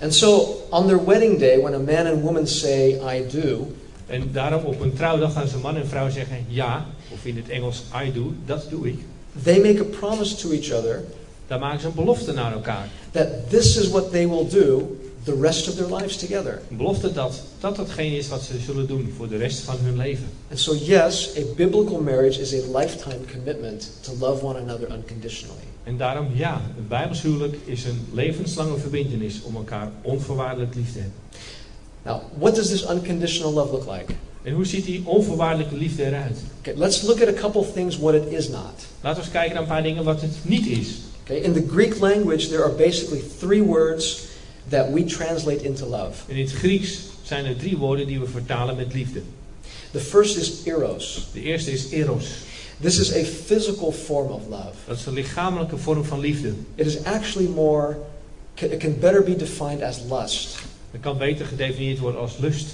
And 0.00 0.14
so, 0.14 0.56
on 0.70 0.86
their 0.86 1.04
wedding 1.04 1.38
day, 1.38 1.60
when 1.60 1.74
a 1.74 1.78
man 1.78 2.06
and 2.12 2.22
woman 2.22 2.46
say, 2.46 3.00
I 3.16 3.26
do, 3.40 3.66
En 4.06 4.32
daarom 4.32 4.64
op 4.64 4.80
een 4.80 4.92
trouwdag 4.92 5.32
gaan 5.32 5.48
ze 5.48 5.58
man 5.58 5.76
en 5.76 5.86
vrouw 5.88 6.10
zeggen 6.10 6.44
ja, 6.48 6.86
of 7.12 7.24
in 7.24 7.36
het 7.36 7.48
Engels 7.48 7.82
I 8.06 8.12
do, 8.12 8.32
dat 8.46 8.66
doe 8.70 8.88
ik. 8.88 8.98
they 9.42 9.58
make 9.58 9.80
a 9.80 9.98
promise 9.98 10.34
to 10.36 10.50
each 10.50 10.72
other 10.72 11.04
Dan 11.46 11.60
maken 11.60 11.80
ze 11.80 11.86
een 11.86 11.94
belofte 11.94 12.32
naar 12.32 12.52
elkaar. 12.52 12.88
that 13.10 13.26
this 13.50 13.76
is 13.76 13.88
what 13.88 14.10
they 14.10 14.28
will 14.28 14.46
do 14.48 14.96
the 15.22 15.38
rest 15.40 15.68
of 15.68 15.74
their 15.74 15.94
lives 15.96 16.16
together. 16.16 16.60
Een 16.70 16.76
belofte 16.76 17.12
dat 17.12 17.40
dat 17.60 17.76
datgene 17.76 18.16
is 18.16 18.28
wat 18.28 18.42
ze 18.42 18.58
zullen 18.58 18.86
doen 18.86 19.12
voor 19.16 19.28
de 19.28 19.36
rest 19.36 19.58
van 19.60 19.76
hun 19.82 19.96
leven. 19.96 20.24
And 20.50 20.58
so, 20.58 20.74
yes, 20.74 21.30
a 21.36 21.40
biblical 21.56 22.00
marriage 22.00 22.40
is 22.40 22.52
a 22.54 22.78
lifetime 22.78 23.18
commitment 23.32 23.90
to 24.00 24.12
love 24.20 24.44
one 24.44 24.58
another 24.58 24.88
unconditionally. 24.92 25.60
En 25.84 25.96
daarom 25.96 26.26
ja, 26.34 26.60
een 26.78 26.88
Bijbels 26.88 27.22
huwelijk 27.22 27.56
is 27.64 27.84
een 27.84 28.06
levenslange 28.12 28.78
verbintenis 28.78 29.42
om 29.42 29.56
elkaar 29.56 29.90
onvoorwaardelijk 30.02 30.74
lief 30.74 30.92
te 30.92 30.98
hebben. 30.98 31.18
Now, 32.02 32.20
what 32.38 32.54
does 32.54 32.68
this 32.68 32.82
unconditional 32.90 33.52
love 33.52 33.72
look 33.72 33.86
like? 33.90 34.12
En 34.46 34.52
hoe 34.52 34.64
ziet 34.64 34.84
die 34.84 35.02
onvoorwaardelijke 35.04 35.76
liefde 35.76 36.04
eruit? 36.04 36.38
Okay, 36.58 36.74
let's 36.76 37.02
look 37.02 37.22
at 37.22 37.28
a 37.28 37.32
couple 37.32 37.72
things 37.72 37.98
what 37.98 38.14
it 38.14 38.32
is 38.32 38.48
not. 38.48 38.86
Laten 39.00 39.18
we 39.18 39.24
eens 39.24 39.30
kijken 39.32 39.52
naar 39.52 39.62
een 39.62 39.68
paar 39.68 39.82
dingen 39.82 40.04
wat 40.04 40.20
het 40.20 40.36
niet 40.42 40.66
is. 40.66 40.88
Okay, 41.22 41.36
in 41.36 41.52
the 41.52 41.64
Greek 41.70 41.98
language, 41.98 42.48
there 42.48 42.62
are 42.62 42.72
basically 42.72 43.22
three 43.38 43.62
words 43.62 44.26
that 44.68 44.92
we 44.92 45.04
translate 45.04 45.64
into 45.64 45.86
love. 45.86 46.12
In 46.26 46.38
het 46.38 46.52
Grieks 46.52 47.00
zijn 47.22 47.44
er 47.44 47.56
drie 47.56 47.76
woorden 47.76 48.06
die 48.06 48.20
we 48.20 48.26
vertalen 48.26 48.76
met 48.76 48.94
liefde. 48.94 49.20
The 49.90 49.98
first 50.00 50.36
is 50.36 50.52
eros. 50.64 51.26
De 51.32 51.42
eerste 51.42 51.70
is 51.72 51.90
eros. 51.90 52.26
This 52.80 52.98
is 52.98 53.12
a 53.12 53.24
physical 53.24 53.92
form 53.92 54.30
of 54.30 54.42
love. 54.48 54.74
Dat 54.86 54.96
is 54.96 55.06
een 55.06 55.12
lichamelijke 55.12 55.76
vorm 55.76 56.04
van 56.04 56.20
liefde. 56.20 56.52
It 56.74 56.86
is 56.86 57.04
actually 57.04 57.48
more, 57.48 57.96
it 58.54 58.76
can 58.76 58.96
better 59.00 59.22
be 59.22 59.36
defined 59.36 59.82
as 59.82 59.98
lust. 60.10 60.58
Dat 60.90 61.00
kan 61.00 61.18
beter 61.18 61.46
gedefinieerd 61.46 61.98
worden 61.98 62.20
als 62.20 62.38
lust. 62.38 62.66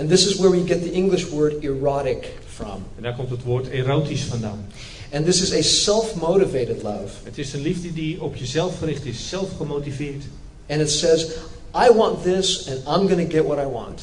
And 0.00 0.08
this 0.08 0.26
is 0.26 0.40
where 0.40 0.50
we 0.50 0.64
get 0.66 0.82
the 0.82 0.92
English 0.92 1.30
word 1.30 1.62
erotic 1.62 2.38
from. 2.46 2.84
En 2.96 3.02
daar 3.02 3.14
komt 3.14 3.30
het 3.30 3.42
woord 3.42 3.68
erotisch 3.68 4.22
vandaan. 4.22 4.66
And 5.12 5.24
this 5.24 5.40
is 5.42 5.52
a 5.52 5.62
self 5.62 6.14
motivated 6.14 6.82
love. 6.82 7.08
Het 7.22 7.38
is 7.38 7.52
een 7.52 7.60
liefde 7.60 7.92
die 7.92 8.22
op 8.22 8.36
jezelf 8.36 8.78
gericht 8.78 9.04
is, 9.04 9.28
zelf 9.28 9.56
gemotiveerd. 9.56 10.24
And 10.68 10.80
it 10.80 10.90
says, 10.90 11.26
I 11.74 11.92
want 11.92 12.22
this 12.22 12.68
and 12.68 12.78
I'm 12.78 13.08
going 13.08 13.30
to 13.30 13.36
get 13.36 13.44
what 13.46 13.58
I 13.58 13.68
want. 13.68 14.02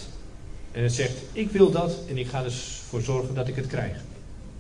En 0.72 0.84
het 0.84 0.94
zegt, 0.94 1.14
ik 1.32 1.52
wil 1.52 1.72
dat 1.72 1.96
en 2.10 2.18
ik 2.18 2.28
ga 2.28 2.44
dus 2.44 2.82
voor 2.90 3.02
zorgen 3.02 3.36
dat 3.36 3.48
ik 3.48 3.56
het 3.56 3.68
krijg. 3.68 3.96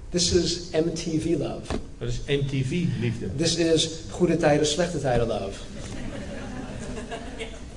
This 0.10 0.34
is 0.34 0.60
MTV 0.72 1.36
love. 1.40 1.80
Dat 1.98 2.10
is 2.10 2.20
MTV-liefde. 2.28 3.36
This 3.36 3.56
is 3.56 3.90
goede 4.10 4.38
tijden, 4.38 4.68
slechte 4.68 5.00
tijden 5.00 5.28
love. 5.28 5.60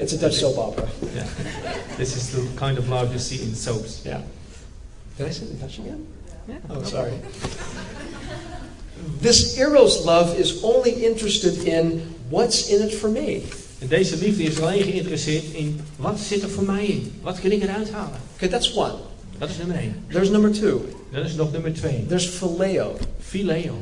It's 0.00 0.12
a 0.12 0.18
Dutch 0.18 0.34
soap 0.34 0.58
opera. 0.58 0.88
Ja. 1.14 1.24
This 1.96 2.16
is 2.16 2.30
the 2.30 2.48
kind 2.54 2.78
of 2.78 2.88
love 2.88 3.10
you 3.10 3.18
see 3.18 3.42
in 3.42 3.54
soaps. 3.54 4.00
Yeah. 4.04 4.22
Did 5.16 5.26
I 5.26 5.32
say 5.32 5.44
it 5.44 5.50
in 5.50 5.58
Dutch 5.58 5.78
again? 5.78 6.06
Oh, 6.70 6.82
sorry. 6.82 7.12
This 9.20 9.58
Eros 9.58 10.04
love 10.04 10.38
is 10.38 10.64
only 10.64 11.04
interested 11.04 11.64
in 11.64 12.00
what's 12.30 12.70
in 12.70 12.82
it 12.82 12.94
for 12.94 13.10
me. 13.10 13.42
En 13.78 13.88
deze 13.88 14.16
liefde 14.16 14.42
is 14.42 14.60
alleen 14.60 14.82
geïnteresseerd 14.82 15.44
in 15.52 15.80
wat 15.96 16.18
zit 16.18 16.42
er 16.42 16.50
voor 16.50 16.64
mij 16.64 16.86
in? 16.86 17.12
Wat 17.22 17.40
kan 17.40 17.50
ik 17.50 17.62
eruit 17.62 17.90
halen? 17.90 18.20
Okay, 18.34 18.48
that's 18.48 18.74
one. 18.74 18.94
Dat 19.38 19.48
is 19.48 19.56
nummer 19.56 19.76
één. 19.76 19.94
There's 20.08 20.28
number 20.28 20.52
two. 20.52 20.80
Dat 21.12 21.24
is 21.24 21.34
nog 21.34 21.52
nummer 21.52 21.72
twee. 21.72 22.06
There's 22.06 22.26
phileo. 22.26 22.96
Phileo. 23.20 23.74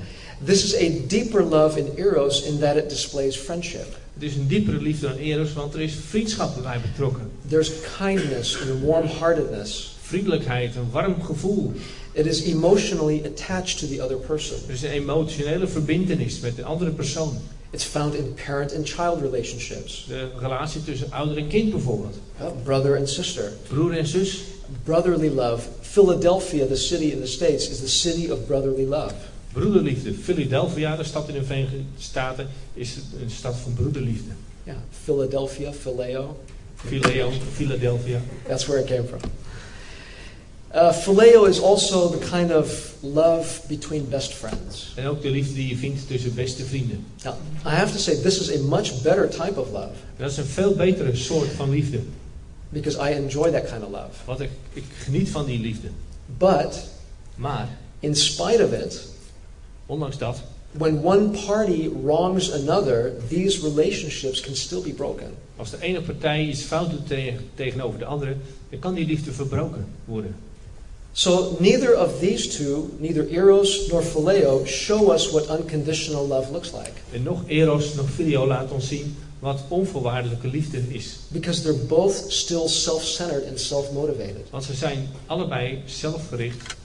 This 0.44 0.64
is 0.64 0.74
a 0.74 1.06
deeper 1.06 1.42
love 1.42 1.78
in 1.78 1.96
Eros 1.96 2.42
in 2.42 2.60
that 2.60 2.76
it 2.76 2.88
displays 2.88 3.36
friendship. 3.36 3.96
Het 4.18 4.30
is 4.30 4.36
een 4.36 4.46
diepere 4.46 4.82
liefde 4.82 5.08
dan 5.08 5.16
eros, 5.16 5.52
want 5.52 5.74
er 5.74 5.80
is 5.80 5.94
vriendschap 6.08 6.62
bij 6.62 6.80
betrokken. 6.80 7.30
There's 7.48 7.70
kindness 7.98 8.58
and 8.60 8.82
warm-heartedness. 8.84 9.96
Vriendelijkheid, 10.00 10.76
een 10.76 10.90
warm 10.90 11.22
gevoel. 11.22 11.72
It 12.12 12.26
is 12.26 12.42
emotionally 12.42 13.22
attached 13.24 13.78
to 13.78 13.86
the 13.86 14.02
other 14.02 14.16
person. 14.16 14.56
Er 14.66 14.74
is 14.74 14.82
een 14.82 14.90
emotionele 14.90 15.66
verbindenis 15.66 16.40
met 16.40 16.56
de 16.56 16.64
andere 16.64 16.90
persoon. 16.90 17.38
It's 17.70 17.84
found 17.84 18.14
in 18.14 18.34
parent 18.46 18.74
and 18.76 18.88
child 18.88 19.20
relationships. 19.20 20.04
De 20.08 20.28
relatie 20.38 20.84
tussen 20.84 21.10
ouder 21.10 21.36
en 21.36 21.48
kind 21.48 21.70
bijvoorbeeld. 21.70 22.14
Uh, 22.40 22.46
brother 22.62 22.98
and 22.98 23.08
sister. 23.08 23.52
Broer 23.68 23.96
en 23.96 24.06
zus. 24.06 24.40
Brotherly 24.84 25.28
love. 25.28 25.68
Philadelphia, 25.80 26.66
the 26.66 26.76
city 26.76 27.10
in 27.12 27.20
the 27.20 27.26
States, 27.26 27.68
is 27.68 27.80
the 27.80 27.88
city 27.88 28.30
of 28.30 28.46
brotherly 28.46 28.86
love. 28.86 29.14
Broederliefde. 29.52 30.14
Philadelphia, 30.14 30.96
de 30.96 31.04
stad 31.04 31.28
in 31.28 31.34
de 31.34 31.44
Verenigde 31.44 31.76
Staten, 31.98 32.48
is 32.74 32.96
een 33.22 33.30
stad 33.30 33.56
van 33.56 33.72
broederliefde. 33.72 34.30
Yeah, 34.64 34.76
Philadelphia, 35.04 35.72
Phileo. 35.72 36.36
Phileo, 36.74 37.30
Philadelphia. 37.52 38.20
That's 38.46 38.66
where 38.66 38.80
it 38.80 38.86
came 38.86 39.04
from. 39.04 39.20
Uh, 40.74 40.92
phileo 40.92 41.44
is 41.44 41.60
also 41.60 42.08
the 42.08 42.18
kind 42.18 42.52
of 42.52 42.94
love 43.00 43.66
between 43.68 44.08
best 44.08 44.32
friends. 44.34 44.92
En 44.96 45.06
ook 45.06 45.22
de 45.22 45.30
liefde 45.30 45.54
die 45.54 45.68
je 45.68 45.76
vindt 45.76 46.06
tussen 46.08 46.34
beste 46.34 46.64
vrienden. 46.64 47.04
Now, 47.24 47.34
I 47.66 47.68
have 47.68 47.92
to 47.92 47.98
say, 47.98 48.14
this 48.14 48.40
is 48.40 48.60
a 48.60 48.62
much 48.62 49.02
better 49.02 49.28
type 49.28 49.60
of 49.60 49.70
love 49.72 49.92
dat 50.16 50.30
is 50.30 50.36
een 50.36 50.44
veel 50.44 50.74
betere 50.74 51.16
soort 51.16 51.48
van 51.56 51.70
liefde. 51.70 52.00
because 52.68 52.98
I 52.98 53.12
enjoy 53.12 53.50
that 53.50 53.66
kind 53.70 53.82
of 53.82 53.90
love. 53.90 54.24
Want 54.24 54.40
ik, 54.40 54.50
ik 54.72 54.84
geniet 54.98 55.28
van 55.28 55.46
die 55.46 55.60
liefde. 55.60 55.88
But 56.38 56.88
Maar, 57.34 57.68
in 58.00 58.16
spite 58.16 58.64
of 58.64 58.72
it, 58.72 59.08
ondanks 59.88 60.18
dat, 60.18 60.42
when 60.72 61.02
one 61.02 61.30
party 61.46 61.88
wrongs 62.02 62.52
another, 62.52 63.12
these 63.28 63.62
relationships 63.62 64.40
can 64.40 64.54
still 64.56 64.82
be 64.82 64.92
broken. 64.92 65.34
als 65.56 65.70
de 65.70 65.76
ene 65.80 66.00
partij 66.00 66.44
iets 66.44 66.62
fout 66.62 66.90
doet 66.90 67.06
tegen, 67.06 67.50
tegenover 67.54 67.98
de 67.98 68.04
andere, 68.04 68.36
dan 68.70 68.78
kan 68.78 68.94
die 68.94 69.06
liefde 69.06 69.32
verbroken 69.32 69.86
worden. 70.04 70.34
So 71.12 71.56
neither 71.60 71.98
of 71.98 72.18
these 72.20 72.48
two, 72.48 72.90
neither 72.98 73.28
eros 73.28 73.86
nor 73.90 74.02
phileo, 74.02 74.64
show 74.66 75.12
us 75.12 75.30
what 75.30 75.48
unconditional 75.50 76.26
love 76.26 76.52
looks 76.52 76.72
like 76.72 76.92
En 77.12 77.22
nog 77.22 77.42
Eros, 77.46 77.94
nog 77.94 78.10
Video 78.10 78.46
laat 78.46 78.70
ons 78.70 78.88
zien 78.88 79.16
wat 79.38 79.60
onvoorwaardelijke 79.68 80.48
liefde 80.48 80.82
is. 80.88 81.18
because 81.28 81.62
they're 81.62 81.86
both 81.86 82.32
still 82.32 82.68
self-centered 82.68 83.48
and 83.48 83.60
self-motivated. 83.60 84.50
Want 84.50 84.64
ze 84.64 84.74
zijn 84.74 85.08
allebei 85.26 85.82
zelfgericht, 85.86 86.76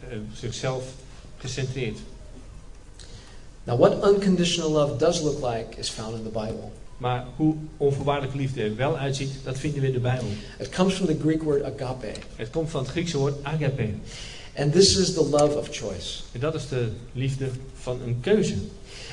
eh, 0.00 0.16
zichzelf 0.34 0.84
gecentreerd. 1.38 1.98
Now, 3.70 3.76
what 3.78 4.02
unconditional 4.02 4.68
love 4.70 4.98
does 4.98 5.22
look 5.22 5.40
like 5.40 5.78
is 5.78 5.88
found 5.88 6.16
in 6.16 6.24
the 6.24 6.30
Bible. 6.30 6.70
Maar 6.96 7.26
hoe 7.36 7.54
onvoorwaardelijke 7.76 8.38
liefde 8.38 8.62
er 8.62 8.76
wel 8.76 8.96
uitziet, 8.96 9.30
dat 9.44 9.58
vinden 9.58 9.80
we 9.80 9.86
in 9.86 9.92
de 9.92 10.00
Bijbel. 10.00 10.26
It 10.58 10.68
comes 10.68 10.94
from 10.94 11.06
the 11.06 11.16
Greek 11.20 11.42
word 11.42 11.62
agape, 11.62 12.12
Het 12.36 12.50
komt 12.50 12.70
van 12.70 12.80
het 12.80 12.90
Griekse 12.90 13.18
woord 13.18 13.34
agape. 13.42 13.88
and 14.56 14.72
this 14.72 14.96
is 14.96 15.12
the 15.14 15.28
love 15.28 15.58
of 15.58 15.68
choice. 15.70 16.22
En 16.32 16.40
dat 16.40 16.54
is 16.54 16.68
de 16.68 16.88
liefde 17.12 17.48
van 17.74 17.98
een 18.04 18.18
keuze. 18.20 18.54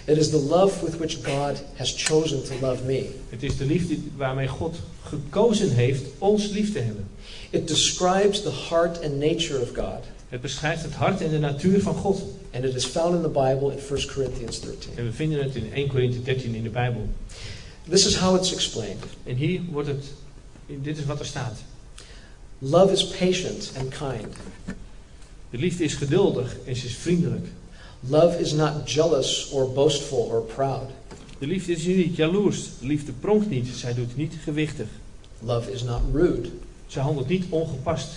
It 0.06 0.18
is 0.18 0.30
the 0.30 0.40
love 0.50 0.86
with 0.86 0.98
which 0.98 1.16
God 1.24 1.64
has 1.76 1.94
chosen 1.98 2.44
to 2.44 2.68
love 2.68 2.84
me. 2.84 3.10
Het 3.30 3.44
is 3.44 3.58
de 3.58 3.66
liefde 3.66 3.98
waarmee 4.16 4.48
God 4.48 4.76
gekozen 5.04 5.70
heeft 5.70 6.04
ons 6.18 6.50
lief 6.50 6.74
te 6.74 6.80
hebben. 6.80 7.08
It 7.50 7.68
describes 7.68 8.42
the 8.42 8.52
heart 8.70 9.04
and 9.04 9.20
nature 9.20 9.62
of 9.62 9.70
God, 9.76 10.04
Het 10.28 10.42
beschrijft 10.42 10.84
het 10.84 10.94
hart 10.94 11.22
en 11.22 11.30
de 11.30 11.40
natuur 11.40 11.82
van 11.82 11.96
God. 11.96 12.22
And 12.58 12.66
it 12.66 12.76
is 12.76 12.86
found 12.86 13.16
in 13.16 13.22
the 13.22 13.30
Bible 13.30 13.70
in 13.70 13.78
1 13.78 14.08
Corinthians 14.08 14.60
13. 14.60 14.92
En 14.96 15.06
we 15.06 15.12
vinden 15.12 15.44
het 15.44 15.56
in 15.56 15.74
1 15.74 15.88
Korinthe 15.88 16.24
13 16.24 16.56
in 16.56 16.64
de 16.64 16.70
Bijbel. 16.70 17.10
This 17.90 18.06
is 18.06 18.16
how 18.16 18.36
it's 18.36 18.54
explained 18.54 19.04
En 19.24 19.36
hier 19.36 19.62
wordt 19.72 19.88
het, 19.88 20.06
dit 20.66 20.98
is 20.98 21.06
wat 21.06 21.20
er 21.20 21.26
staat. 21.26 21.58
Love 22.60 22.92
is 22.92 23.08
patient 23.08 23.72
and 23.78 23.90
kind. 23.90 24.36
De 25.50 25.58
liefde 25.58 25.84
is 25.84 25.94
geduldig 25.94 26.58
en 26.66 26.76
ze 26.76 26.86
is 26.86 26.96
vriendelijk. 26.96 27.46
Love 28.00 28.40
is 28.40 28.52
not 28.52 28.92
jealous 28.92 29.50
or 29.52 29.72
boastful 29.72 30.20
or 30.20 30.42
proud. 30.42 30.90
De 31.40 31.48
liefde 31.48 31.72
is 31.72 31.86
niet 31.86 32.16
jaloers. 32.16 32.64
De 32.80 32.88
liefde 32.88 33.12
pronkt 33.12 33.50
niet. 33.50 33.68
Zij 33.68 33.94
doet 33.94 34.16
niet 34.16 34.34
gewichtig. 34.44 34.88
Love 35.40 35.72
is 35.72 35.84
not 35.84 36.02
rude. 36.14 36.50
Ze 36.88 37.00
handelt 37.00 37.28
niet 37.28 37.46
ongepast. 37.50 38.10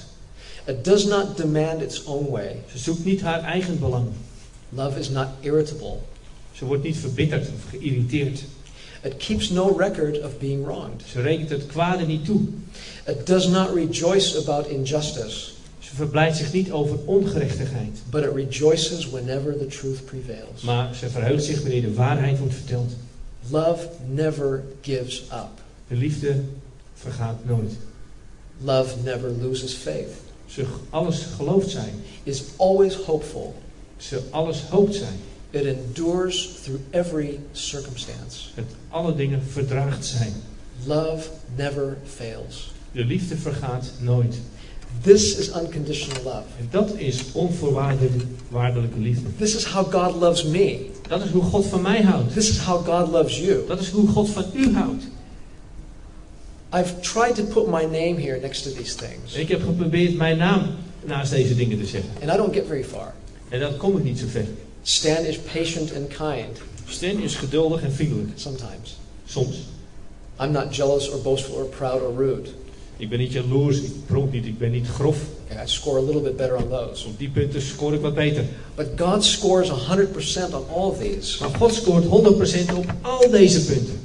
It 0.66 0.85
does 0.85 1.04
not 1.04 1.37
demand 1.37 1.82
its 1.82 2.04
own 2.04 2.30
way. 2.30 2.56
Ze 2.73 2.78
zoekt 2.78 3.04
niet 3.04 3.20
haar 3.20 3.42
eigen 3.42 3.78
belang. 3.78 4.06
Love 4.72 4.98
is 4.98 5.08
not 5.08 5.26
irritable. 5.40 5.96
Ze 6.52 6.64
wordt 6.64 6.82
niet 6.82 6.96
verbitterd 6.96 7.48
of 7.48 7.70
geïrriteerd. 7.70 8.42
It 9.02 9.16
keeps 9.16 9.50
no 9.50 9.76
record 9.76 10.22
of 10.24 10.38
being 10.38 10.64
wronged. 10.64 11.02
Ze 11.06 11.20
rekent 11.20 11.50
het 11.50 11.66
kwade 11.66 12.06
niet 12.06 12.24
toe. 12.24 12.40
It 13.06 13.26
does 13.26 13.46
not 13.48 13.74
rejoice 13.74 14.38
about 14.38 14.66
injustice, 14.66 15.50
Ze 15.78 15.94
verblijdt 15.94 16.36
zich 16.36 16.52
niet 16.52 16.72
over 16.72 16.98
ongerechtigheid. 17.04 17.98
but 18.10 18.22
it 18.24 18.32
rejoices 18.34 19.10
whenever 19.10 19.58
the 19.58 19.66
truth 19.66 20.04
prevails. 20.04 20.60
Maar 20.62 20.94
ze 20.94 21.08
verheugt 21.10 21.44
zich 21.44 21.60
wanneer 21.62 21.82
de 21.82 21.94
waarheid 21.94 22.38
wordt 22.38 22.54
verteld. 22.54 22.92
Love 23.50 23.88
never 24.08 24.64
gives 24.80 25.22
up. 25.32 25.48
De 25.88 25.94
liefde 25.96 26.40
vergaat 26.94 27.44
nooit. 27.44 27.72
Love 28.62 28.94
never 29.04 29.30
loses 29.40 29.72
faith, 29.72 30.10
Ze 30.46 30.64
alles 30.90 31.26
gelooft 31.36 31.70
zij. 31.70 31.92
is 32.22 32.42
always 32.56 32.94
hopeful. 32.94 33.54
Ze 34.00 34.21
alles 34.30 34.61
hoopt 34.61 34.95
zij. 34.95 35.14
It 35.50 35.64
endures 35.64 36.50
through 36.62 36.80
every 36.90 37.38
circumstance. 37.52 38.49
Het 38.54 38.66
alle 38.88 39.14
dingen 39.14 39.42
verdraagt 39.49 40.07
zij. 40.07 40.33
Love 40.85 41.28
never 41.57 41.97
fails. 42.14 42.73
De 42.92 43.04
liefde 43.04 43.37
vergaat 43.37 43.90
nooit. 43.99 44.37
This 45.02 45.37
is 45.37 45.49
unconditional 45.49 46.23
love. 46.23 46.42
En 46.59 46.69
dat 46.71 46.90
is 46.97 47.25
onvoorwaardelijke 47.33 48.99
liefde. 48.99 49.37
This 49.38 49.57
is 49.57 49.64
how 49.64 49.92
God 49.92 50.14
loves 50.21 50.45
me. 50.45 50.90
Dat 51.09 51.25
is 51.25 51.30
hoe 51.30 51.42
God 51.42 51.66
van 51.66 51.83
mij 51.83 52.02
houdt. 52.02 52.33
This 52.33 52.49
is 52.50 52.59
how 52.59 52.87
God 52.87 53.11
loves 53.11 53.38
you. 53.38 53.66
Dat 53.66 53.80
is 53.80 53.88
hoe 53.88 54.09
God 54.09 54.28
van 54.28 54.45
u 54.54 54.75
houdt. 54.75 55.04
I've 56.73 57.00
tried 57.00 57.35
to 57.35 57.42
put 57.45 57.66
my 57.66 57.83
name 57.83 58.16
here 58.16 58.38
next 58.40 58.62
to 58.62 58.71
these 58.71 58.95
things, 58.95 59.35
ik 59.35 59.49
heb 59.49 59.62
geprobeerd 59.64 60.16
mijn 60.16 60.37
naam 60.37 60.62
naast 61.04 61.30
deze 61.30 61.54
dingen 61.54 61.78
te 61.78 61.87
zeggen. 61.87 62.11
and 62.23 62.30
I 62.33 62.37
don't 62.37 62.54
get 62.54 62.66
very 62.66 62.85
far. 62.85 63.14
En 63.50 63.61
dat 63.61 63.76
kom 63.76 63.97
ik 63.97 64.04
niet 64.04 64.19
zo 64.19 64.26
ver. 64.28 64.47
Stan 64.83 65.25
is 65.25 65.38
patient 65.38 65.92
and 65.97 66.09
kind 66.09 66.59
Stan 66.87 67.23
is 67.23 67.35
geduldig 67.35 67.83
en 67.83 67.92
vriendelijk. 67.92 68.28
sometimes. 68.35 68.99
Soms. 69.26 69.57
I'm 70.40 70.52
not 70.52 70.76
jealous 70.76 71.11
or 71.11 71.19
boastful 71.23 71.54
or 71.54 71.64
proud 71.64 72.02
or 72.02 72.14
rude. 72.16 72.49
Ik 72.97 73.09
ben 73.09 73.19
niet 73.19 73.33
jaloers, 73.33 73.80
ik 73.80 73.92
pronk 74.07 74.33
niet, 74.33 74.47
ik 74.47 74.59
ben 74.59 74.71
niet 74.71 74.87
grof. 74.87 75.16
Okay, 75.50 75.64
I 75.64 75.69
score 75.69 75.99
a 75.99 76.02
little 76.02 76.21
bit 76.21 76.37
better 76.37 76.57
on 76.57 76.69
those. 76.69 77.07
Op 77.07 77.19
die 77.19 77.28
punten 77.28 77.62
scoor 77.62 77.95
ik 77.95 78.00
wat 78.00 78.14
beter. 78.14 78.45
But 78.75 78.87
God 78.97 79.25
scores 79.25 79.71
100% 79.71 79.73
on 80.54 80.64
all 80.75 80.88
of 80.88 80.99
these. 80.99 81.42
Maar 81.42 81.50
God 81.59 81.75
scoort 81.75 82.04
100% 82.04 82.09
op 82.76 82.95
al 83.00 83.30
deze 83.30 83.64
punten. 83.64 84.00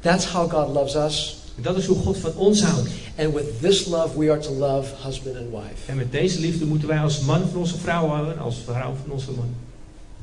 That's 0.00 0.24
how 0.24 0.50
God 0.50 0.74
loves 0.74 0.94
us. 0.94 1.36
En 1.56 1.62
dat 1.62 1.76
is 1.76 1.86
hoe 1.86 1.96
God 1.96 2.16
van 2.16 2.32
ons 2.36 2.62
houdt. 2.62 2.88
And 3.18 3.32
with 3.34 3.60
this 3.60 3.86
love, 3.86 4.16
we 4.16 4.30
are 4.30 4.40
to 4.40 4.50
love 4.50 4.92
husband 5.04 5.36
and 5.36 5.50
wife. 5.50 5.90
En 5.90 5.96
met 5.96 6.12
deze 6.12 6.40
liefde 6.40 6.64
moeten 6.64 6.88
wij 6.88 6.98
als 6.98 7.20
man 7.20 7.48
van 7.48 7.60
onze 7.60 7.78
vrouw 7.78 8.06
houden, 8.06 8.38
als 8.38 8.56
vrouw 8.64 8.94
van 9.02 9.12
onze 9.12 9.30
man. 9.30 9.48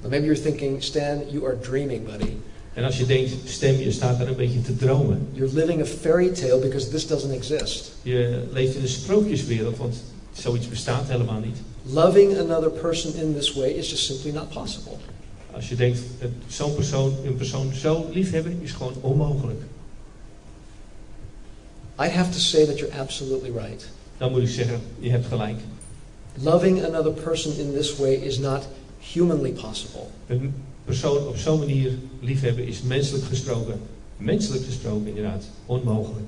Now, 0.02 0.12
maybe 0.12 0.26
you're 0.26 0.42
thinking, 0.42 0.84
Stan, 0.84 1.22
you 1.30 1.46
are 1.46 1.60
dreaming, 1.60 2.06
buddy. 2.06 2.32
En 2.74 2.84
als 2.84 2.98
je 2.98 3.06
denkt, 3.06 3.32
stem, 3.46 3.76
je 3.76 3.92
staat 3.92 4.18
daar 4.18 4.28
een 4.28 4.36
beetje 4.36 4.62
te 4.62 4.76
dromen. 4.76 5.28
You're 5.32 5.54
living 5.54 5.82
a 5.82 5.86
fairy 5.86 6.30
tale 6.30 6.60
because 6.60 6.90
this 6.90 7.08
doesn't 7.08 7.34
exist. 7.34 7.92
Je 8.02 8.44
leeft 8.52 8.76
in 8.76 8.82
een 8.82 8.88
sprookjeswereld, 8.88 9.78
want 9.78 9.96
zoiets 10.32 10.70
bestaat 10.70 11.08
helemaal 11.08 11.40
niet. 11.40 11.58
Loving 11.84 12.38
another 12.38 12.70
person 12.70 13.14
in 13.16 13.36
this 13.36 13.54
way 13.54 13.70
is 13.70 13.90
just 13.90 14.06
simply 14.06 14.32
not 14.32 14.50
possible. 14.50 14.94
Als 15.52 15.70
je 15.70 15.76
denkt, 15.76 16.00
zo'n 16.48 16.76
persoon, 16.76 17.14
een 17.26 17.36
persoon 17.36 17.74
zo 17.74 18.10
liefhebben 18.12 18.60
is 18.62 18.72
gewoon 18.72 18.94
onmogelijk. 19.02 19.62
I 22.00 22.08
have 22.08 22.32
to 22.32 22.40
say 22.40 22.66
that 22.66 22.80
you're 22.80 23.00
absolutely 23.00 23.52
right. 23.52 23.86
Dan 24.18 24.32
moet 24.32 24.42
ik 24.42 24.50
zeggen, 24.50 24.82
je 25.00 25.10
hebt 25.10 25.26
gelijk. 25.26 25.58
Loving 26.42 26.84
another 26.86 27.12
person 27.12 27.58
in 27.58 27.74
this 27.74 27.98
way 27.98 28.14
is 28.14 28.38
not 28.38 28.68
humanly 29.00 29.52
possible. 29.52 30.08
Een 30.28 30.54
persoon 30.86 31.28
op 31.28 31.38
zo'n 31.38 31.60
manier 31.60 31.92
liefhebben 32.20 32.68
is 32.68 32.82
menselijk 32.82 33.26
gesproken, 33.26 33.80
menselijk 34.18 34.66
gesproken 34.66 35.08
inderdaad, 35.08 35.44
onmogelijk. 35.66 36.28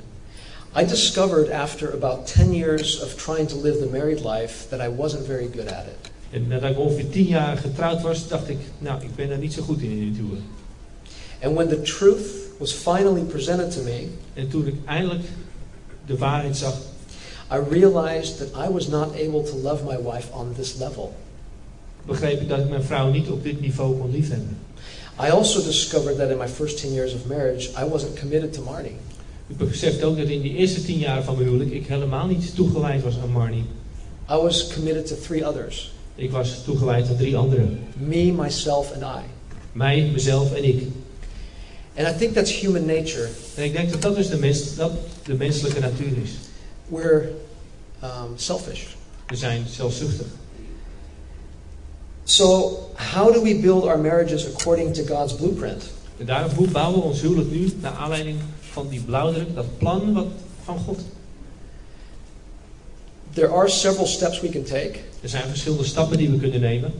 I 0.77 0.85
discovered 0.85 1.49
after 1.49 1.93
about 1.93 2.27
10 2.27 2.53
years 2.53 3.01
of 3.01 3.15
trying 3.15 3.47
to 3.47 3.61
live 3.61 3.79
the 3.79 3.89
married 3.91 4.23
life 4.23 4.67
that 4.69 4.79
I 4.79 4.89
wasn't 4.89 5.25
very 5.25 5.49
good 5.55 5.71
at 5.71 5.85
it. 5.85 6.11
En 6.29 6.47
nadat 6.47 6.71
ik 6.71 6.79
ongeveer 6.79 7.09
tien 7.09 7.25
jaar 7.25 7.57
getrouwd 7.57 8.01
was, 8.01 8.27
dacht 8.27 8.49
ik, 8.49 8.57
nou, 8.77 9.03
ik 9.03 9.15
ben 9.15 9.29
daar 9.29 9.37
niet 9.37 9.53
zo 9.53 9.61
goed 9.61 9.81
in 9.81 9.91
in 9.91 10.07
het 10.07 10.17
huwelijk. 10.17 10.45
And 11.41 11.55
when 11.55 11.67
the 11.67 11.81
truth 11.81 12.25
was 12.57 12.71
finally 12.71 13.21
presented 13.21 13.71
to 13.71 13.81
me, 13.83 14.07
En 14.35 14.47
toen 14.49 14.67
ik 14.67 14.75
eindelijk 14.85 15.23
de 16.05 16.17
waarheid 16.17 16.57
zag, 16.57 16.73
I 17.51 17.57
realized 17.69 18.37
that 18.37 18.67
I 18.67 18.71
was 18.71 18.87
not 18.87 19.15
able 19.15 19.43
to 19.43 19.55
love 19.55 19.83
my 19.83 19.97
wife 19.97 20.27
on 20.31 20.53
this 20.55 20.75
level. 20.77 21.13
begreep 22.05 22.41
ik 22.41 22.49
dat 22.49 22.59
ik 22.59 22.69
mijn 22.69 22.83
vrouw 22.83 23.11
niet 23.11 23.29
op 23.29 23.43
dit 23.43 23.61
niveau 23.61 23.97
kon 23.97 24.11
liefhebben. 24.11 24.57
I 25.19 25.29
also 25.29 25.63
discovered 25.63 26.17
that 26.17 26.29
in 26.29 26.37
my 26.37 26.47
first 26.47 26.77
10 26.77 26.93
years 26.93 27.13
of 27.13 27.25
marriage, 27.25 27.69
I 27.69 27.89
wasn't 27.89 28.19
committed 28.19 28.53
to 28.53 28.61
Marnie. 28.61 28.95
Ik 29.47 29.57
besefte 29.57 30.05
ook 30.05 30.17
dat 30.17 30.27
in 30.27 30.41
die 30.41 30.55
eerste 30.55 30.83
tien 30.85 30.97
jaar 30.97 31.23
van 31.23 31.35
mijn 31.35 31.47
huwelijk 31.47 31.71
ik 31.71 31.87
helemaal 31.87 32.27
niet 32.27 32.55
toegewijd 32.55 33.03
was 33.03 33.13
aan 33.23 33.31
Marnie. 33.31 33.63
I 34.29 34.35
was 34.35 34.73
committed 34.73 35.07
to 35.07 35.15
three 35.15 35.47
others 35.47 35.91
Ik 36.15 36.31
was 36.31 36.63
toegewijd 36.63 37.07
aan 37.09 37.15
drie 37.15 37.37
anderen. 37.37 37.79
me, 37.97 38.31
myself, 38.31 38.93
and 38.93 39.01
I. 39.01 39.25
Mij, 39.71 40.09
mezelf 40.13 40.53
en 40.53 40.63
ik. 40.63 40.81
And 41.97 42.07
I 42.07 42.17
think 42.17 42.33
that's 42.33 42.59
human 42.59 42.85
nature. 42.85 43.27
En 43.55 43.63
ik 43.63 43.73
denk 43.73 43.91
dat 43.91 44.01
dat 44.01 44.15
dus 44.15 44.29
de, 44.29 44.37
mens, 44.37 44.75
dat 44.75 44.91
de 45.25 45.33
menselijke 45.33 45.79
natuur 45.79 46.17
is. 46.23 46.31
We're 46.87 47.29
um, 48.03 48.33
selfish. 48.35 48.83
We 49.27 49.35
zijn 49.35 49.65
zelfzuchtig. 49.67 50.27
So, 52.23 52.77
how 52.95 53.33
do 53.33 53.41
we 53.41 53.59
build 53.59 53.83
our 53.83 53.99
marriages 53.99 54.45
according 54.45 54.93
to 54.93 55.03
God's 55.03 55.35
blueprint? 55.35 55.83
En 56.17 56.25
daarom 56.25 56.51
hoe 56.51 56.67
bouwen 56.67 56.99
we 56.99 57.05
ons 57.05 57.21
huwelijk 57.21 57.51
nu 57.51 57.71
naar 57.81 57.91
aanleiding 57.91 58.39
van 58.71 58.89
die 58.89 59.01
blauwdruk, 59.01 59.55
dat 59.55 59.77
plan 59.77 60.13
wat, 60.13 60.27
van 60.63 60.77
God. 60.77 60.99
There 63.33 63.49
are 63.49 63.69
several 63.69 64.07
steps 64.07 64.41
we 64.41 64.49
can 64.49 64.63
take. 64.63 64.93
Er 65.21 65.29
zijn 65.29 65.47
verschillende 65.47 65.83
stappen 65.83 66.17
die 66.17 66.29
we 66.29 66.37
kunnen 66.37 66.61
nemen. 66.61 66.93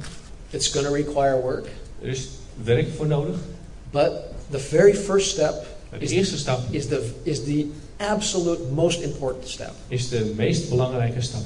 It's 0.49 0.67
going 0.67 0.87
to 0.87 0.93
require 0.93 1.41
work. 1.41 1.67
Er 2.01 2.07
is 2.07 2.27
werk 2.63 2.87
voor 2.95 3.07
nodig. 3.07 3.35
But 3.91 4.11
the 4.49 4.59
very 4.59 4.95
first 4.95 5.29
step 5.29 5.65
de 5.99 6.07
eerste 6.07 6.37
stap 6.37 6.59
is, 6.69 6.87
the, 6.87 7.09
is 7.23 7.43
the 7.43 7.67
absolute 7.97 8.61
most 8.73 9.01
important 9.01 9.47
step. 9.47 9.71
is 9.87 10.09
de 10.09 10.33
meest 10.35 10.69
belangrijke 10.69 11.21
stap. 11.21 11.41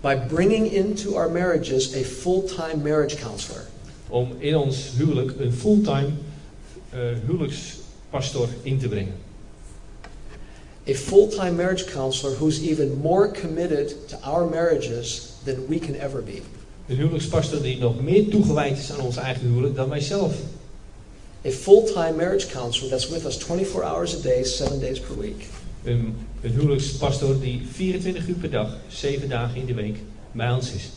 By 0.00 0.16
bringing 0.28 0.72
into 0.72 1.16
our 1.16 1.30
marriages 1.30 1.94
a 1.94 2.04
full 2.04 2.42
time 2.42 2.82
marriage 2.82 3.16
counselor. 3.16 3.64
Om 4.08 4.34
in 4.38 4.56
ons 4.56 4.90
huwelijk 4.96 5.32
een 5.38 5.52
fulltime 5.52 6.08
eh 6.90 7.00
huwelijkspastor 7.26 8.48
in 8.62 8.78
te 8.78 8.88
brengen. 8.88 9.14
A 10.88 10.94
full 10.94 11.28
time 11.28 11.50
marriage 11.50 11.84
counselor 11.84 12.36
who's 12.36 12.60
even 12.60 12.98
more 13.02 13.30
committed 13.40 14.08
to 14.08 14.16
our 14.22 14.50
marriages 14.50 15.32
than 15.44 15.66
we 15.68 15.78
can 15.78 15.94
ever 15.94 16.22
be. 16.22 16.40
Een 16.86 16.96
huwelijkspastor 16.96 17.62
die 17.62 17.78
nog 17.78 18.00
meer 18.00 18.28
toegewijd 18.28 18.78
is 18.78 18.92
aan 18.92 19.00
ons 19.00 19.16
eigen 19.16 19.46
huwelijk 19.46 19.74
dan 19.74 19.88
wij 19.88 20.00
zelf. 20.00 20.34
A 21.46 21.50
full 21.50 21.84
time 21.92 22.16
marriage 22.16 22.48
counselor 22.52 22.90
that's 22.90 23.08
with 23.10 23.24
us 23.26 23.36
24 23.38 23.84
hours 23.84 24.14
a 24.14 24.22
day, 24.22 24.42
seven 24.44 24.80
days 24.80 24.98
per 25.00 25.16
week. 25.16 25.46
Een, 25.84 26.14
een 26.42 26.50
huwelijkspastor 26.50 27.40
die 27.40 27.62
24 27.72 28.28
uur 28.28 28.34
per 28.34 28.50
dag, 28.50 28.76
7 28.88 29.28
dagen 29.28 29.60
in 29.60 29.66
de 29.66 29.74
week 29.74 29.96
bij 30.32 30.50
ons 30.50 30.72
is. 30.72 30.88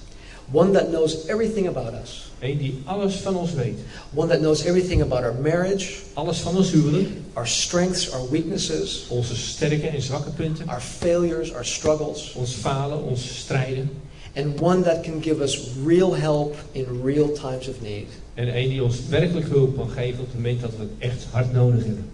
One 0.51 0.71
that 0.71 0.87
knows 0.89 1.25
everything 1.27 1.67
about 1.67 1.93
us. 2.03 2.31
Eén 2.39 2.57
die 2.57 2.81
alles 2.85 3.15
van 3.15 3.35
ons 3.35 3.53
weet. 3.53 3.79
One 4.13 4.27
that 4.27 4.39
knows 4.39 4.63
everything 4.63 5.01
about 5.01 5.23
our 5.23 5.35
marriage, 5.41 5.93
Alles 6.13 6.37
van 6.37 6.55
ons 6.57 6.71
huwelijk. 6.71 7.07
our 7.33 7.47
strengths, 7.47 8.11
our 8.11 8.29
weaknesses, 8.29 9.05
Onze 9.09 9.35
sterke 9.35 9.87
en 9.87 10.01
zwakke 10.01 10.29
punten. 10.29 10.67
our 10.67 10.81
failures, 10.81 11.53
our 11.53 11.65
struggles. 11.65 12.33
Ons 12.35 12.51
falen, 12.53 13.03
onze 13.03 13.33
strijden. 13.33 13.89
And 14.35 14.59
one 14.61 14.81
that 14.83 15.03
can 15.03 15.21
give 15.21 15.41
us 15.41 15.59
real 15.85 16.15
help 16.15 16.55
in 16.71 17.01
real 17.03 17.31
times 17.33 17.67
of 17.67 17.81
need. 17.81 18.07
En 18.39 18.53
één 18.53 18.69
die 18.69 18.83
ons 18.83 18.97
werkelijk 19.09 19.47
hulp 19.47 19.75
kan 19.77 19.89
geven 19.89 20.19
op 20.19 20.25
het 20.25 20.35
moment 20.35 20.61
dat 20.61 20.71
we 20.77 20.81
het 20.81 21.11
echt 21.11 21.25
hard 21.31 21.53
nodig 21.53 21.83
hebben. 21.83 22.05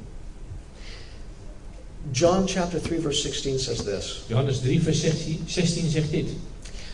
John 2.12 2.44
chapter 2.46 2.82
3 2.82 3.00
verse 3.00 3.22
16 3.22 3.60
says 3.60 3.78
this. 3.84 4.24
Johannes 4.28 4.60
3 4.60 4.82
vers 4.82 5.00
16 5.00 5.40
16 5.46 5.90
zegt 5.90 6.12
dit. 6.12 6.28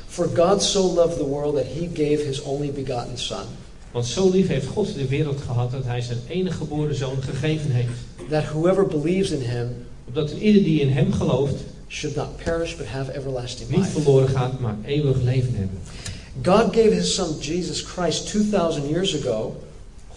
For 0.07 0.29
God 0.35 0.63
so 0.63 0.93
loved 0.93 1.17
the 1.17 1.25
world 1.25 1.55
that 1.55 1.65
he 1.65 1.87
gave 1.93 2.25
his 2.25 2.41
only 2.41 2.71
begotten 2.71 3.17
son, 3.17 3.43
Want 3.91 4.05
zo 4.05 4.29
lief 4.29 4.47
heeft 4.47 4.67
God 4.67 4.93
de 4.95 5.07
wereld 5.07 5.41
gehad 5.41 5.71
dat 5.71 5.83
hij 5.85 6.01
zijn 6.01 6.19
enige 6.27 6.57
geboren 6.57 6.95
zoon 6.95 7.21
gegeven 7.23 7.71
heeft. 7.71 8.29
that 8.29 8.43
whoever 8.43 8.87
believes 8.87 9.29
in 9.31 9.41
him 9.41 9.67
Opdat 10.07 10.31
ieder 10.31 10.63
die 10.63 10.79
in 10.81 10.89
hem 10.89 11.11
gelooft 11.13 11.55
should 11.87 12.15
not 12.15 12.37
perish 12.43 12.75
but 12.75 12.85
have 12.85 13.13
everlasting 13.17 13.69
niet 13.69 13.79
life. 13.79 13.91
verloren 13.91 14.29
gaat, 14.29 14.59
maar 14.59 14.75
eeuwig 14.85 15.21
leven 15.21 15.55
hebben. 15.55 15.79
God 16.41 16.73
gave 16.73 16.91
his 16.93 17.13
son 17.15 17.35
Jesus 17.39 17.81
Christ 17.81 18.27
2,000 18.27 18.89
years 18.89 19.15
ago 19.21 19.55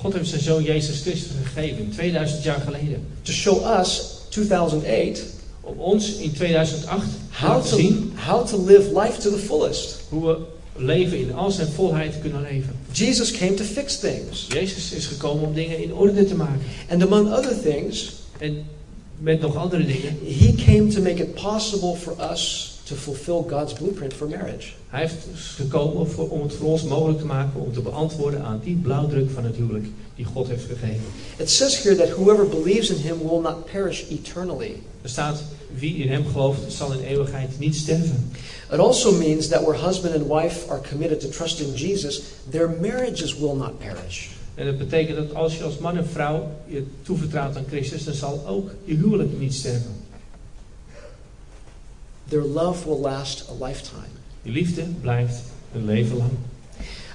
God 0.00 0.12
heeft 0.12 0.28
zijn 0.28 0.40
zoon 0.40 0.62
Jezus 0.62 1.00
Christus 1.00 1.30
gegeven, 1.44 1.90
2000 1.90 2.42
jaar 2.42 2.60
geleden. 2.60 3.06
to 3.22 3.32
show 3.32 3.78
us, 3.80 4.00
2008, 4.28 5.22
Om 5.60 5.78
ons 5.78 6.12
in 6.16 6.32
2008 6.32 7.00
te 7.02 7.06
how 7.30 7.48
laten 7.56 7.70
to, 7.70 7.76
zien 7.76 8.12
how 8.26 8.46
to 8.46 8.64
live 8.64 9.00
life 9.00 9.20
to 9.20 9.30
the 9.30 9.38
fullest. 9.38 9.96
hoe 10.08 10.26
we 10.26 10.36
leven 10.76 11.18
in 11.18 11.34
al 11.34 11.50
zijn 11.50 11.68
volheid 11.68 12.14
kunnen 12.20 12.42
leven. 12.42 12.76
Jesus 12.92 13.30
came 13.30 13.54
to 13.54 13.64
fix 13.64 13.98
things. 13.98 14.46
Jezus 14.48 14.92
is 14.92 15.06
gekomen 15.06 15.44
om 15.46 15.54
dingen 15.54 15.82
in 15.82 15.94
orde 15.94 16.24
te 16.24 16.34
maken. 16.34 16.60
And 16.90 17.02
among 17.02 17.32
other 17.32 17.60
things, 17.62 18.12
En 18.38 18.64
met 19.18 19.40
nog 19.40 19.56
andere 19.56 19.86
dingen. 19.86 20.18
he 20.26 20.54
came 20.64 20.86
to 20.88 21.00
make 21.02 21.22
it 21.22 21.34
possible 21.34 21.94
for 21.96 22.14
us 22.32 22.72
to 22.84 22.94
fulfill 22.94 23.44
God's 23.48 23.72
blueprint 23.72 24.14
for 24.14 24.28
marriage. 24.28 24.72
Hij 24.88 25.00
heeft 25.00 25.26
gekomen 25.34 26.10
voor- 26.10 26.28
om 26.28 26.42
het 26.42 26.54
voor 26.54 26.70
ons 26.70 26.82
mogelijk 26.82 27.18
te 27.18 27.26
maken 27.26 27.60
om 27.60 27.72
te 27.72 27.80
beantwoorden 27.80 28.42
aan 28.42 28.60
die 28.64 28.76
blauwdruk 28.76 29.30
van 29.30 29.44
het 29.44 29.56
huwelijk 29.56 29.86
die 30.16 30.24
God 30.24 30.48
heeft 30.48 30.64
gegeven. 30.64 31.04
It 31.36 31.50
says 31.50 31.82
here 31.82 31.96
that 31.96 32.08
whoever 32.08 32.48
believes 32.48 32.90
in 32.90 32.96
him 32.96 33.18
will 33.18 33.40
not 33.40 33.64
perish 33.64 34.02
eternally. 34.10 34.76
Er 35.02 35.08
staat, 35.08 35.42
wie 35.78 35.94
in 35.94 36.08
hem 36.08 36.26
gelooft 36.32 36.72
zal 36.72 36.92
in 36.92 37.00
eeuwigheid 37.00 37.58
niet 37.58 37.74
sterven. 37.74 38.30
It 38.72 38.78
also 38.78 39.12
means 39.12 39.48
that 39.48 39.64
where 39.64 39.86
husband 39.86 40.14
and 40.14 40.26
wife 40.26 40.70
are 40.70 40.80
committed 40.90 41.20
to 41.20 41.28
trusting 41.28 41.78
Jesus, 41.78 42.22
their 42.50 42.76
marriages 42.80 43.38
will 43.38 43.54
not 43.54 43.78
perish. 43.78 44.28
En 44.54 44.66
dat 44.66 44.78
betekent 44.78 45.16
dat 45.16 45.34
als 45.34 45.56
je 45.56 45.62
als 45.62 45.78
man 45.78 45.96
en 45.96 46.06
vrouw 46.06 46.50
je 46.66 46.84
toevertrouwt 47.02 47.56
aan 47.56 47.64
Christus, 47.68 48.04
dan 48.04 48.14
zal 48.14 48.46
ook 48.46 48.70
je 48.84 48.94
huwelijk 48.94 49.38
niet 49.38 49.54
sterven. 49.54 50.03
Their 52.34 52.42
love 52.42 52.84
will 52.84 52.98
last 52.98 53.44
a 53.48 53.64
lifetime. 53.64 54.10
Je 54.42 54.50
liefde 54.50 54.82
blijft 55.00 55.42
een 55.74 55.84
leven 55.84 56.16
lang. 56.16 56.30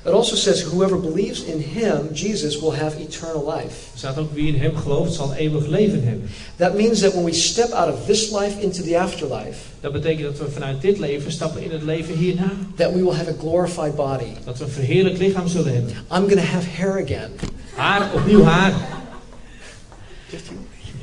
It 0.05 0.11
also 0.11 0.35
says 0.35 0.63
whoever 0.63 0.99
believes 0.99 1.43
in 1.43 1.59
him, 1.59 2.13
Jesus, 2.13 2.59
will 2.59 2.71
have 2.71 2.97
eternal 2.97 3.53
life. 3.55 3.91
Er 3.93 3.97
staat 3.97 4.17
ook, 4.17 4.33
wie 4.33 4.47
in 4.47 4.59
hem 4.59 4.75
gelooft 4.75 5.13
zal 5.13 5.33
eeuwig 5.33 5.67
leven 5.67 6.03
hebben. 6.03 6.29
That 6.55 6.75
means 6.75 6.99
that 6.99 7.13
when 7.13 7.23
we 7.23 7.33
step 7.33 7.71
out 7.71 7.93
of 7.93 8.05
this 8.05 8.31
life 8.31 8.61
into 8.61 8.83
the 8.83 8.99
afterlife, 8.99 9.57
Dat 9.79 9.91
betekent 9.91 10.37
dat 10.37 10.47
we 10.47 10.51
vanuit 10.51 10.81
dit 10.81 10.99
leven 10.99 11.31
stappen 11.31 11.63
in 11.63 11.71
het 11.71 11.83
leven 11.83 12.15
hierna. 12.15 12.51
that 12.75 12.93
we 12.93 12.97
will 13.03 13.15
have 13.15 13.29
a 13.29 13.35
glorified 13.39 13.95
body. 13.95 14.33
Dat 14.45 14.57
we 14.57 14.63
een 14.63 14.69
verheerlijk 14.69 15.17
lichaam 15.17 15.47
zullen 15.47 15.73
hebben. 15.73 15.91
I'm 15.91 16.27
going 16.29 16.39
to 16.39 16.47
have 16.47 16.67
hair 16.69 17.03
again. 17.03 17.31
Haar, 17.75 18.13
opnieuw 18.13 18.43
haar. 18.43 18.73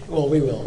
Well, 0.09 0.29
we 0.29 0.41
will. 0.41 0.61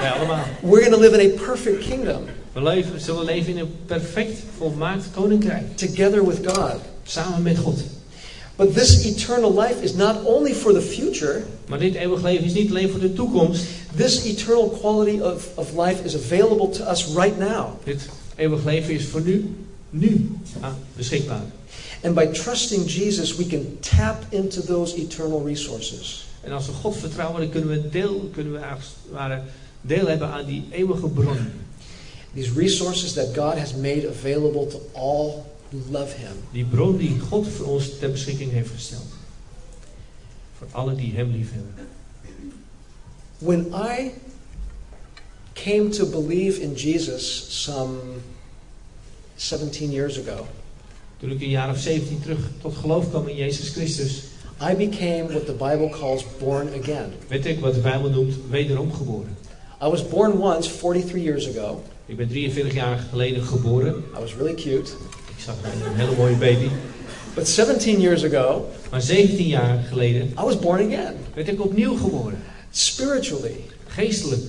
Wij 0.00 0.10
allemaal. 0.10 0.44
We're 0.62 0.80
going 0.80 0.94
to 0.94 1.00
live 1.00 1.20
in 1.20 1.30
a 1.30 1.42
perfect 1.44 1.84
kingdom 1.88 2.22
We 2.52 2.62
leven, 2.62 3.00
zullen 3.00 3.24
leven 3.24 3.52
in 3.52 3.58
een 3.58 3.74
perfect, 3.86 4.42
volmaakt 4.56 5.04
koninkrijk. 5.14 5.76
together 5.76 6.26
with 6.26 6.38
God. 6.46 6.76
Samen 7.02 7.42
met 7.42 7.58
God. 7.58 7.78
But 8.56 8.74
this 8.74 9.04
eternal 9.04 9.60
life 9.60 9.82
is 9.82 9.94
not 9.94 10.24
only 10.24 10.54
for 10.54 10.72
the 10.72 10.80
future, 10.82 11.42
Maar 11.66 11.78
dit 11.78 11.94
eeuwig 11.94 12.22
leven 12.22 12.44
is 12.44 12.52
niet 12.52 12.70
alleen 12.70 12.90
voor 12.90 13.00
de 13.00 13.12
toekomst. 13.12 13.64
this 13.96 14.22
eternal 14.24 14.68
quality 14.68 15.20
of, 15.20 15.48
of 15.54 15.72
life 15.76 16.04
is 16.04 16.14
available 16.14 16.68
to 16.68 16.90
us 16.90 17.06
right 17.06 17.38
now. 17.38 17.66
Dit 17.84 18.08
eeuwig 18.36 18.64
leven 18.64 18.94
is 18.94 19.04
voor 19.06 19.20
nu, 19.20 19.54
nu 19.90 20.30
ah, 20.60 20.72
beschikbaar. 20.96 21.42
And 22.02 22.14
by 22.14 22.26
trusting 22.26 22.90
Jesus, 22.90 23.36
we 23.36 23.46
can 23.46 23.78
tap 23.80 24.24
into 24.28 24.62
those 24.62 24.96
eternal 24.96 25.46
resources. 25.46 26.26
En 26.40 26.52
als 26.52 26.66
we 26.66 26.72
God 26.72 26.96
vertrouwen, 26.96 27.40
dan 27.40 27.50
kunnen 27.50 27.70
we 27.70 27.88
deel, 27.88 28.30
kunnen 28.32 28.52
we 28.52 29.38
deel 29.80 30.06
hebben 30.06 30.28
aan 30.28 30.44
die 30.44 30.64
eeuwige 30.70 31.08
bron. 31.08 31.36
These 32.34 32.50
resources 32.56 33.14
that 33.14 33.34
God 33.34 33.58
has 33.58 33.74
made 33.74 34.04
available 34.04 34.66
to 34.66 34.78
all 34.92 35.46
who 35.70 35.78
love 35.90 36.12
Him. 36.12 36.36
Die 36.52 36.64
bron 36.64 36.96
die 36.96 37.18
God 37.28 37.48
voor 37.48 37.66
ons 37.66 37.98
ter 37.98 38.10
beschikking 38.10 38.52
heeft 38.52 38.70
gesteld. 38.70 39.06
Voor 40.58 40.66
alle 40.70 40.94
die 40.94 41.12
Hem 41.14 41.30
lief 41.32 41.50
hebben. 41.52 41.74
When 43.38 43.66
I 43.74 44.10
came 45.54 45.88
to 45.90 46.06
believe 46.06 46.60
in 46.60 46.74
Jesus 46.74 47.46
some 47.64 47.98
17 49.36 49.90
years 49.90 50.18
ago, 50.18 50.46
Toen 51.18 51.30
ik 51.30 51.40
een 51.40 51.48
jaar 51.48 51.70
of 51.70 51.78
17 51.78 52.20
terug 52.22 52.38
tot 52.60 52.76
geloof 52.76 53.08
kwam 53.10 53.28
in 53.28 53.36
Jezus 53.36 53.68
Christus, 53.68 54.22
I 54.70 54.74
became 54.74 55.26
what 55.32 55.46
the 55.46 55.52
Bible 55.52 55.88
calls 55.88 56.24
born 56.38 56.68
again. 56.80 57.12
werd 57.28 57.46
ik 57.46 57.60
wat 57.60 57.74
de 57.74 57.80
Bijbel 57.80 58.10
noemt 58.10 58.34
wederom 58.50 58.92
geboren. 58.92 59.36
I 59.82 59.88
was 59.88 60.08
born 60.08 60.38
once 60.40 60.68
43 60.78 61.22
years 61.22 61.48
ago. 61.48 61.82
Ik 62.10 62.16
ben 62.16 62.28
43 62.28 62.74
jaar 62.74 63.06
geleden 63.10 63.42
geboren. 63.42 64.04
I 64.16 64.20
was 64.20 64.34
really 64.34 64.54
cute. 64.54 64.90
Ik 65.36 65.44
zag 65.44 65.54
een 65.62 65.94
hele 65.96 66.16
mooie 66.16 66.34
baby. 66.34 66.68
But 67.34 67.48
17 67.48 68.00
years 68.00 68.24
ago, 68.24 68.68
Maar 68.90 69.02
17 69.02 69.46
jaar 69.46 69.84
geleden 69.88 70.22
I 70.22 70.42
was 70.42 70.58
born 70.58 70.86
again, 70.86 71.14
werd 71.34 71.48
ik 71.48 71.60
opnieuw 71.64 71.96
geboren. 71.96 72.38
spiritually. 72.70 73.56
Geestelijk. 73.86 74.42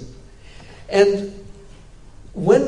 And 0.91 1.15
when 2.31 2.61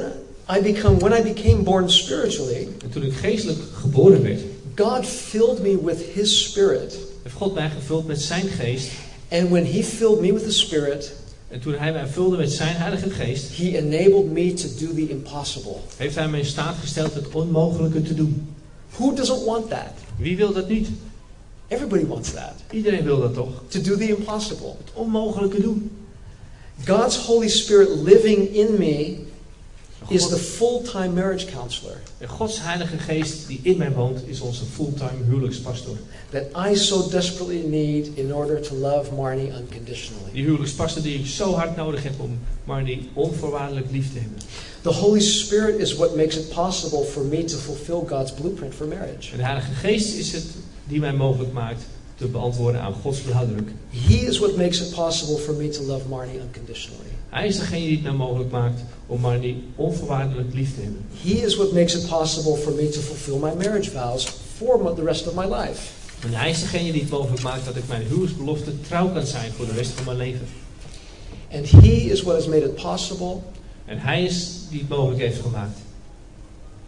I 0.58 0.62
become 0.62 0.98
when 0.98 1.20
I 1.20 1.34
became 1.34 1.64
born 1.64 1.90
spiritually, 1.90 2.68
En 2.84 2.90
toen 2.90 3.04
ik 3.04 3.14
geestelijk 3.14 3.60
geboren 3.74 4.24
werd, 4.24 4.40
God 4.76 5.06
filled 5.06 5.62
me 5.62 5.84
with 5.84 6.00
his 6.14 6.44
spirit. 6.44 6.98
heeft 7.24 7.36
God 7.36 7.54
mij 7.54 7.70
gevuld 7.70 8.08
met 8.08 8.22
zijn 8.22 8.48
geest. 8.48 8.88
And 9.32 9.50
when 9.50 9.66
he 9.66 9.84
filled 9.84 10.20
me 10.22 10.34
with 10.34 10.44
the 10.44 10.52
spirit, 10.52 11.14
En 11.54 11.60
toen 11.60 11.74
hij 11.74 11.92
mij 11.92 12.08
vulde 12.08 12.38
met 12.38 12.52
zijn 12.52 12.76
heilige 12.76 13.10
geest, 13.10 13.58
he 13.58 13.78
enabled 13.78 14.32
me 14.32 14.54
to 14.54 14.68
do 14.80 14.94
the 14.94 15.10
impossible. 15.10 15.76
heeft 15.98 16.16
hij 16.16 16.28
mij 16.28 16.40
in 16.40 16.46
staat 16.46 16.76
gesteld 16.76 17.14
het 17.14 17.32
onmogelijke 17.32 18.02
te 18.02 18.14
doen. 18.14 18.48
Who 18.90 19.14
doesn't 19.14 19.46
want 19.46 19.70
that? 19.70 19.94
Wie 20.18 20.38
wil 20.38 20.54
dat 20.54 20.70
niet? 20.70 20.88
Everybody 21.68 22.06
wants 22.06 22.32
that. 22.32 22.54
Iedereen 22.72 23.04
wil 23.04 23.20
dat 23.20 23.34
toch? 23.34 23.64
To 23.68 23.82
do 23.82 23.98
the 23.98 24.08
impossible. 24.08 24.76
Het 24.84 24.94
onmogelijke 24.94 25.62
doen. 25.62 25.92
God's 26.86 27.18
Holy 27.18 27.50
Spirit 27.50 27.90
living 28.04 28.56
in 28.56 28.76
me 28.78 29.18
is 30.14 30.28
the 30.28 30.38
full-time 30.38 31.14
marriage 31.14 31.46
counselor 31.46 32.02
En 32.18 32.28
Gods 32.28 32.62
Heilige 32.62 32.98
Geest 32.98 33.48
die 33.48 33.60
in 33.64 33.78
mij 33.78 33.92
woont, 33.92 34.28
is 34.28 34.40
onze 34.40 34.66
fulltime 34.66 35.24
huwelijkspastor. 35.30 35.98
that 36.30 36.44
I 36.72 36.76
so 36.76 37.10
desperately 37.10 37.62
need 37.68 38.10
in 38.14 38.34
order 38.34 38.62
to 38.62 38.76
love 38.76 39.14
Marnie 39.14 39.48
unconditionally. 39.48 40.32
Die 40.34 40.44
huwelijkspastor 40.44 41.02
die 41.02 41.20
ik 41.20 41.26
zo 41.26 41.54
hard 41.54 41.76
nodig 41.76 42.04
heb 42.04 42.14
om 42.20 42.40
Marnie 42.64 43.10
onvoorwaardelijk 43.14 43.92
lief 43.92 44.14
te 44.14 44.20
hebben. 44.20 44.38
The 44.82 44.90
Holy 44.90 45.20
Spirit 45.20 45.80
is 45.80 45.96
what 45.96 46.16
makes 46.16 46.36
it 46.36 46.50
possible 46.50 47.04
for 47.04 47.24
me 47.24 47.44
to 47.44 47.58
fulfill 47.58 48.04
God's 48.08 48.34
blueprint 48.34 48.74
for 48.74 48.88
marriage. 48.88 49.32
En 49.32 49.38
de 49.38 49.44
Heilige 49.44 49.74
Geest 49.74 50.16
is 50.16 50.32
het 50.32 50.46
die 50.88 51.00
mij 51.00 51.14
mogelijk 51.14 51.54
maakt 51.54 51.82
te 52.16 52.28
beantwoorden 52.28 52.82
aan 52.82 52.94
Gods 52.94 53.20
blauwdruk. 53.20 53.70
He 53.90 54.14
is 54.14 54.40
what 54.40 54.56
makes 54.56 54.82
it 54.82 54.96
possible 54.96 55.38
for 55.38 55.54
me 55.54 55.70
to 55.70 55.84
love 55.84 56.08
Marnie 56.08 56.40
unconditionally. 56.40 57.13
Hij 57.34 57.48
is 57.48 57.58
degene 57.58 57.86
die 57.86 57.94
het 57.94 58.04
mij 58.04 58.12
mogelijk 58.12 58.52
maakt 58.52 58.82
om 59.08 59.22
Marnie 59.22 59.64
onvoorwaardelijk 59.76 60.54
lief 60.54 60.76
te 60.76 60.82
hebben. 60.82 61.06
He 61.22 61.46
is 61.46 61.56
what 61.56 61.72
makes 61.72 61.96
it 61.96 62.08
possible 62.08 62.56
for 62.56 62.74
me 62.74 62.90
to 62.90 63.00
fulfill 63.00 63.38
my 63.38 63.54
marriage 63.64 63.92
vows 63.92 64.28
for 64.56 64.96
the 64.96 65.04
rest 65.04 65.28
of 65.28 65.34
my 65.34 65.56
life. 65.56 65.82
En 66.20 66.34
hij 66.34 66.50
is 66.50 66.60
degene 66.60 66.92
die 66.92 67.02
het 67.02 67.10
mogelijk 67.10 67.42
maakt 67.42 67.66
dat 67.66 67.76
ik 67.76 67.88
mijn 67.88 68.02
huwelijksbelofte 68.02 68.82
trouw 68.82 69.10
kan 69.10 69.26
zijn 69.26 69.52
voor 69.52 69.66
de 69.66 69.72
rest 69.72 69.92
van 69.92 70.06
mijn 70.06 70.18
leven. 70.18 70.48
And 71.54 71.72
He 71.72 71.92
is 72.12 72.22
what 72.22 72.36
has 72.36 72.48
made 72.48 72.64
it 72.64 72.76
possible 72.76 73.38
En 73.86 74.00
hij 74.00 74.24
is 74.24 74.60
die 74.70 74.80
het 74.80 74.90
mogelijk 74.90 75.22
heeft 75.22 75.42
gemaakt 75.42 75.80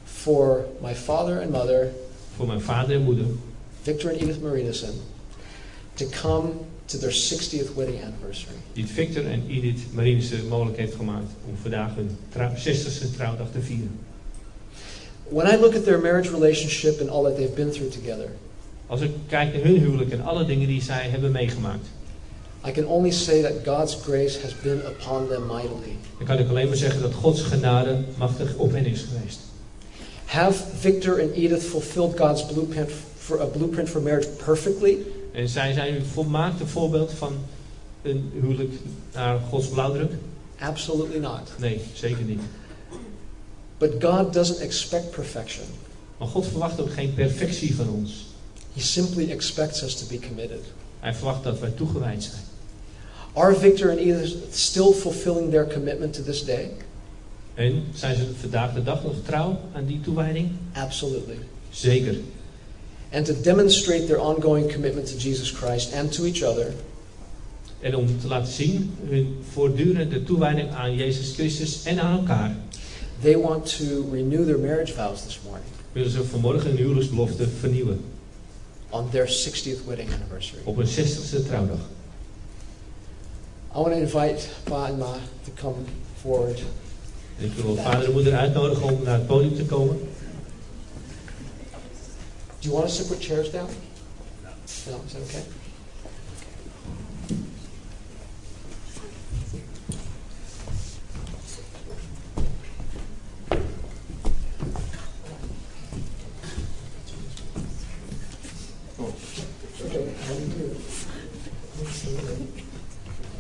for 0.03 0.65
my 0.81 0.95
father 0.95 1.41
and 1.41 1.51
mother, 1.51 1.91
voor 2.35 2.47
mijn 2.47 2.61
vader 2.61 2.95
en 2.95 3.03
moeder 3.03 3.25
Victor 3.81 4.11
and 4.11 4.21
Edith 4.21 4.41
Marinason, 4.41 5.01
to 5.93 6.05
come 6.21 6.49
to 6.85 6.97
their 6.97 7.11
60th 7.13 7.75
wedding 7.75 8.03
anniversary. 8.03 8.55
die 8.73 8.85
Victor 8.85 9.25
en 9.25 9.43
Edith 9.49 9.79
Marinissen 9.93 10.47
mogelijk 10.47 10.77
heeft 10.77 10.95
gemaakt 10.95 11.31
om 11.49 11.55
vandaag 11.61 11.95
hun 11.95 12.09
trouw, 12.29 12.51
60ste 12.55 13.15
trouwdag 13.15 13.47
te 13.51 13.61
vieren. 13.61 13.99
When 15.29 15.47
I 15.47 15.57
look 15.57 15.75
at 15.75 15.83
their 15.83 15.99
marriage 15.99 16.29
relationship 16.31 16.99
and 17.01 17.09
all 17.09 17.23
that 17.23 17.35
they've 17.35 17.55
been 17.55 17.71
through 17.71 17.91
together, 17.91 18.29
Als 18.87 19.01
ik 19.01 19.11
kijk 19.27 19.53
naar 19.53 19.63
hun 19.63 19.77
huwelijk 19.79 20.11
en 20.11 20.21
alle 20.23 20.45
dingen 20.45 20.67
die 20.67 20.81
zij 20.81 21.09
hebben 21.09 21.31
meegemaakt, 21.31 21.85
I 22.67 22.71
can 22.71 22.85
only 22.87 23.11
say 23.11 23.41
that 23.41 23.51
God's 23.65 23.95
grace 24.03 24.39
has 24.41 24.53
been 24.63 24.81
upon 24.85 25.27
them 25.27 25.45
mightily. 25.47 25.95
dan 26.17 26.27
kan 26.27 26.37
ik 26.37 26.49
alleen 26.49 26.67
maar 26.67 26.77
zeggen 26.77 27.01
dat 27.01 27.13
Gods 27.13 27.41
genade 27.41 27.97
machtig 28.17 28.55
op 28.55 28.71
hen 28.71 28.85
is 28.85 29.01
geweest. 29.01 29.39
Have 30.25 30.63
Victor 30.79 31.21
and 31.21 31.31
Edith 31.33 31.63
fulfilled 31.63 32.17
God's 32.19 32.45
blueprint 32.45 32.89
for 33.17 33.41
a 33.41 33.45
blueprint 33.45 33.89
for 33.89 34.01
marriage 34.01 34.27
perfectly? 34.45 34.97
En 35.35 35.49
zij 35.49 35.73
zijn 35.73 35.95
een 35.95 36.05
volmaakte 36.05 36.67
voorbeeld 36.67 37.11
van 37.11 37.33
een 38.01 38.31
huwelijk 38.33 38.73
naar 39.13 39.39
Gods 39.39 39.67
blauwdruk? 39.67 40.11
Absolutely 40.59 41.19
not. 41.19 41.51
Nee, 41.57 41.81
zeker 41.93 42.23
niet. 42.23 42.41
But 43.77 43.91
God 43.99 44.33
doesn't 44.33 44.59
expect 44.59 45.11
perfection. 45.11 45.65
Maar 46.17 46.27
God 46.27 46.47
verwacht 46.47 46.79
ook 46.79 46.93
geen 46.93 47.13
perfectie 47.13 47.75
van 47.75 47.89
ons. 47.89 48.25
He 48.73 48.81
simply 48.81 49.31
expects 49.31 49.83
us 49.83 49.95
to 49.95 50.05
be 50.09 50.19
committed. 50.27 50.61
Hij 50.99 51.13
verwacht 51.13 51.43
dat 51.43 51.59
wij 51.59 51.69
toegewijd 51.69 52.23
zijn. 52.23 52.43
Are 53.33 53.55
Victor 53.55 53.89
and 53.89 53.99
Edith 53.99 54.35
still 54.51 54.91
fulfilling 54.93 55.49
their 55.51 55.67
commitment 55.73 56.13
to 56.13 56.23
this 56.23 56.45
day? 56.45 56.71
En 57.53 57.83
zijn 57.93 58.15
ze 58.15 58.25
vandaag 58.39 58.73
de 58.73 58.83
dag 58.83 59.03
nog 59.03 59.13
trouw 59.25 59.59
aan 59.73 59.85
die 59.85 60.01
toewijding? 60.01 60.51
Absolutely. 60.73 61.37
Zeker. 61.69 62.15
And 63.11 63.25
to 63.25 63.33
demonstrate 63.33 64.07
their 64.07 64.19
ongoing 64.19 64.71
commitment 64.71 65.07
to 65.07 65.17
Jesus 65.17 65.51
Christ 65.51 65.93
and 65.93 66.11
to 66.11 66.23
each 66.25 66.43
other, 66.43 66.73
En 67.79 67.95
om 67.95 68.19
te 68.19 68.27
laten 68.27 68.53
zien 68.53 68.93
hun 69.09 69.37
voortdurende 69.51 70.23
toewijding 70.23 70.71
aan 70.71 70.95
Jezus 70.95 71.33
Christus 71.33 71.83
en 71.83 71.99
aan 71.99 72.17
elkaar, 72.19 72.55
they 73.21 73.37
want 73.37 73.77
to 73.77 73.85
renew 74.11 74.45
their 74.45 74.59
marriage 74.59 74.93
vows 74.93 75.23
this 75.23 75.39
morning 75.43 75.69
willen 75.91 76.11
ze 76.11 76.23
vanmorgen 76.23 76.69
hun 76.69 76.77
huwelijksbelofte 76.77 77.47
vernieuwen. 77.59 77.99
on 78.89 79.09
their 79.11 79.25
60th 79.25 79.85
wedding 79.85 80.13
anniversary. 80.13 80.61
Op 80.65 80.75
hun 80.75 80.87
60ste 80.87 81.45
trouwdag. 81.47 81.79
I 83.73 83.79
want 83.79 83.93
to 83.93 83.99
invite 83.99 84.49
Pa 84.63 84.85
and 84.87 84.99
Ma 84.99 85.19
to 85.45 85.51
come 85.55 85.83
forward. 86.21 86.61
En 87.39 87.45
ik 87.45 87.51
wil 87.53 87.75
vader 87.75 88.05
en 88.05 88.11
moeder 88.11 88.33
uitnodigen 88.33 88.83
om 88.83 89.03
naar 89.03 89.13
het 89.17 89.27
podium 89.27 89.55
te 89.55 89.65
komen. 89.65 89.99
Do 92.65 92.71
you 92.71 92.77
want 92.77 92.87
us 92.87 92.97
to 92.97 93.03
put 93.03 93.21
chairs 93.21 93.49
down? 93.51 93.67
No, 93.67 94.49
is 94.65 95.13
that 95.13 95.21
okay? 95.21 95.43
Okay, 109.79 110.09
how 110.23 110.33
do 110.33 110.41
you 110.41 110.47
do? 110.47 110.75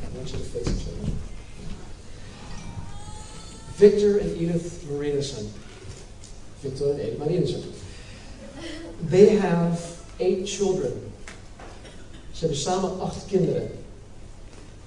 I 0.03 0.07
want 0.15 0.31
you 0.31 0.37
to 0.37 0.45
face 0.45 0.69
each 0.69 0.87
other. 0.87 1.11
Victor 3.73 4.19
and 4.19 4.37
Edith 4.37 4.85
Marinason. 4.87 5.49
Victor 6.61 6.91
and 6.91 6.99
Edith 6.99 7.17
Marinason. 7.19 7.74
They 9.15 9.37
have 9.37 9.79
eight 10.19 10.45
children. 10.45 11.11
Ze 12.31 12.39
hebben 12.39 12.57
samen 12.57 12.99
acht 12.99 13.25
kinderen. 13.25 13.71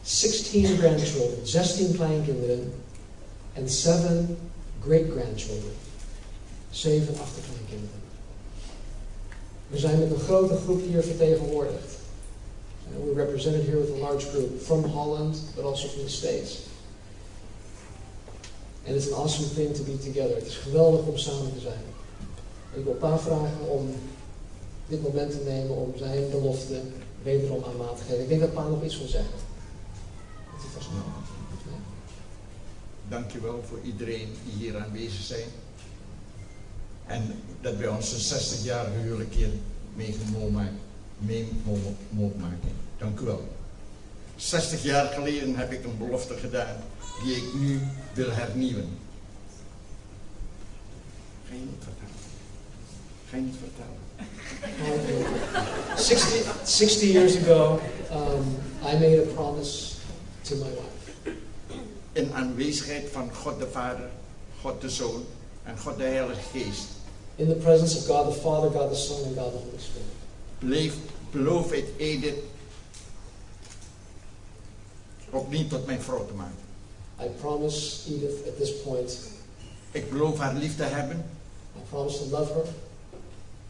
16 0.03 0.79
grandchildren, 0.79 1.47
16 1.47 1.95
kleinkinderen. 1.95 2.73
En 3.53 3.69
7 3.69 4.39
great-grandchildren. 4.81 5.73
7 6.71 7.15
achterkleinkinderen. 7.21 8.01
We 9.69 9.79
zijn 9.79 9.99
met 9.99 10.11
een 10.11 10.21
grote 10.21 10.57
groep 10.57 10.81
hier 10.87 11.03
vertegenwoordigd. 11.03 11.97
And 12.87 13.05
we're 13.05 13.25
represented 13.25 13.67
here 13.67 13.81
with 13.81 13.91
a 13.91 13.99
large 13.99 14.27
group 14.27 14.63
from 14.63 14.85
Holland, 14.85 15.37
but 15.55 15.65
also 15.65 15.89
from 15.89 16.03
the 16.03 16.11
States. 16.11 16.59
And 18.87 18.97
it's 18.97 19.07
an 19.07 19.15
awesome 19.15 19.49
thing 19.55 19.75
to 19.75 19.83
be 19.83 19.99
together. 19.99 20.37
Het 20.37 20.47
is 20.47 20.57
geweldig 20.57 21.07
om 21.07 21.17
samen 21.17 21.53
te 21.55 21.61
zijn. 21.61 21.97
Ik 22.75 22.85
wil 22.85 22.95
Pa 22.95 23.19
vragen 23.19 23.69
om 23.69 23.95
dit 24.89 25.03
moment 25.03 25.31
te 25.31 25.43
nemen 25.45 25.77
om 25.77 25.93
zijn 25.97 26.31
belofte 26.31 26.81
wederom 27.23 27.65
aan 27.65 27.77
maat 27.77 27.97
te 27.97 28.03
geven. 28.03 28.23
Ik 28.23 28.29
denk 28.29 28.41
dat 28.41 28.53
Pa 28.53 28.69
nog 28.69 28.85
iets 28.85 28.99
wil 28.99 29.09
zeggen. 29.09 29.39
Dat 30.53 30.61
hij 30.61 30.71
vast 30.75 30.89
wel. 30.93 31.03
Dankjewel 33.09 33.63
voor 33.69 33.79
iedereen 33.83 34.29
die 34.45 34.53
hier 34.53 34.79
aanwezig 34.79 35.23
zijn. 35.23 35.49
En 37.07 37.35
dat 37.61 37.77
wij 37.77 37.89
onze 37.89 38.35
60-jarige 38.35 38.99
huwelijk 38.99 39.35
hier 39.35 39.51
mee 39.95 40.17
mogen 40.33 40.53
maken. 40.53 40.79
Mee 41.19 41.49
mogen, 41.65 41.97
mogen 42.11 42.41
maken. 42.41 42.73
Dank 42.99 43.21
u 43.21 43.25
wel. 43.25 43.49
60 44.37 44.83
jaar 44.83 45.07
geleden 45.07 45.57
heb 45.57 45.73
ik 45.73 45.85
een 45.85 45.99
belofte 45.99 46.35
gedaan 46.35 46.77
die 47.25 47.37
ik 47.37 47.55
nu 47.55 47.81
wil 48.15 48.31
hernieuwen. 48.31 48.99
Ga 51.49 51.55
je 51.55 51.61
niet 51.61 51.83
vertellen? 51.83 52.15
Ga 53.31 53.37
je 53.37 53.43
niet 53.43 53.57
vertellen? 53.61 54.08
60, 55.97 56.67
60 56.67 57.07
years 57.07 57.37
ago, 57.37 57.81
um, 58.11 58.57
I 58.85 58.99
made 58.99 59.19
a 59.19 59.27
promise 59.35 60.05
to 60.45 60.55
my 60.57 60.71
wife. 60.71 61.35
In 62.13 62.33
aanwezigheid 62.33 63.09
van 63.13 63.35
God 63.35 63.59
de 63.59 63.67
Vader, 63.67 64.11
God 64.61 64.81
de 64.81 64.91
Zoon 64.91 65.27
en 65.65 65.79
God 65.79 65.97
de 65.97 66.05
Heilige 66.05 66.41
Geest. 66.53 66.87
In 67.37 67.49
the 67.49 67.55
presence 67.55 67.97
of 67.97 68.07
God 68.07 68.35
the 68.35 68.41
Father, 68.41 68.71
God 68.71 68.91
the 68.91 68.97
Son, 68.97 69.25
and 69.25 69.37
God 69.37 69.53
the 69.53 69.59
Holy 69.59 69.79
Spirit. 69.79 70.13
Bleef, 70.59 70.95
beloof 71.31 71.71
het 71.71 71.89
Edith 71.97 72.39
opnieuw 75.31 75.67
tot 75.67 75.87
mijn 75.87 76.01
vrouw 76.01 76.27
te 76.27 76.35
maken. 76.35 76.67
I 77.21 77.29
promise 77.41 78.11
Edith 78.13 78.47
at 78.47 78.57
this 78.57 78.83
point, 78.83 79.19
Ik 79.91 80.11
beloof 80.11 80.39
haar 80.39 80.55
lief 80.55 80.77
te 80.77 80.83
hebben, 80.83 81.31
I 81.77 81.81
promise 81.89 82.19
to 82.19 82.39
love 82.39 82.53
her, 82.53 82.65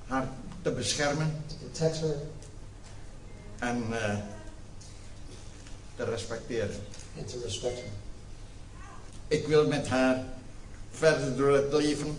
haar 0.08 0.28
te 0.62 0.70
beschermen 0.70 1.44
en 3.58 3.82
eh, 3.90 4.18
te 5.96 6.04
respecteren. 6.04 6.74
and 7.18 7.28
to 7.28 7.38
respect 7.44 7.78
her. 7.78 7.90
Ik 9.28 9.46
wil 9.46 9.66
met 9.66 9.88
haar 9.88 10.24
verder 10.90 11.36
door 11.36 11.52
het 11.52 11.72
leven 11.72 12.18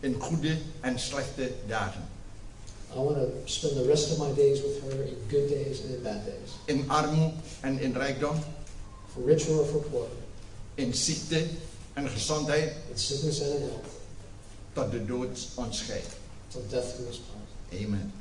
in 0.00 0.20
goede 0.20 0.58
en 0.80 0.98
slechte 0.98 1.52
dagen. 1.66 2.08
I 2.92 2.96
want 2.96 3.16
to 3.16 3.28
spend 3.44 3.74
the 3.74 3.86
rest 3.86 4.12
of 4.12 4.18
my 4.18 4.34
days 4.34 4.60
with 4.62 4.80
her 4.82 5.02
in 5.02 5.16
good 5.28 5.48
days 5.48 5.80
and 5.80 5.90
in 5.90 6.02
bad 6.02 6.24
days, 6.24 6.50
In 6.64 6.90
armoede 6.90 7.32
en 7.60 7.80
in 7.80 7.92
rijkdom, 7.92 8.38
for 9.12 9.24
richer 9.26 9.58
or 9.58 9.66
for 9.66 9.80
poorer, 9.80 10.08
in 10.74 10.94
ziekte 10.94 11.46
en 11.92 12.08
gezondheid, 12.08 12.72
in 12.90 12.98
sickness 12.98 13.40
and 13.40 13.50
in 13.50 13.60
health, 13.60 13.86
tot 14.72 14.90
de 14.90 15.04
dood 15.04 15.48
ons 15.54 15.78
scheidt. 15.78 16.06
till 16.54 16.62
death 16.70 16.98
do 16.98 17.08
us 17.08 17.18
part. 17.18 17.82
Amen. 17.82 18.12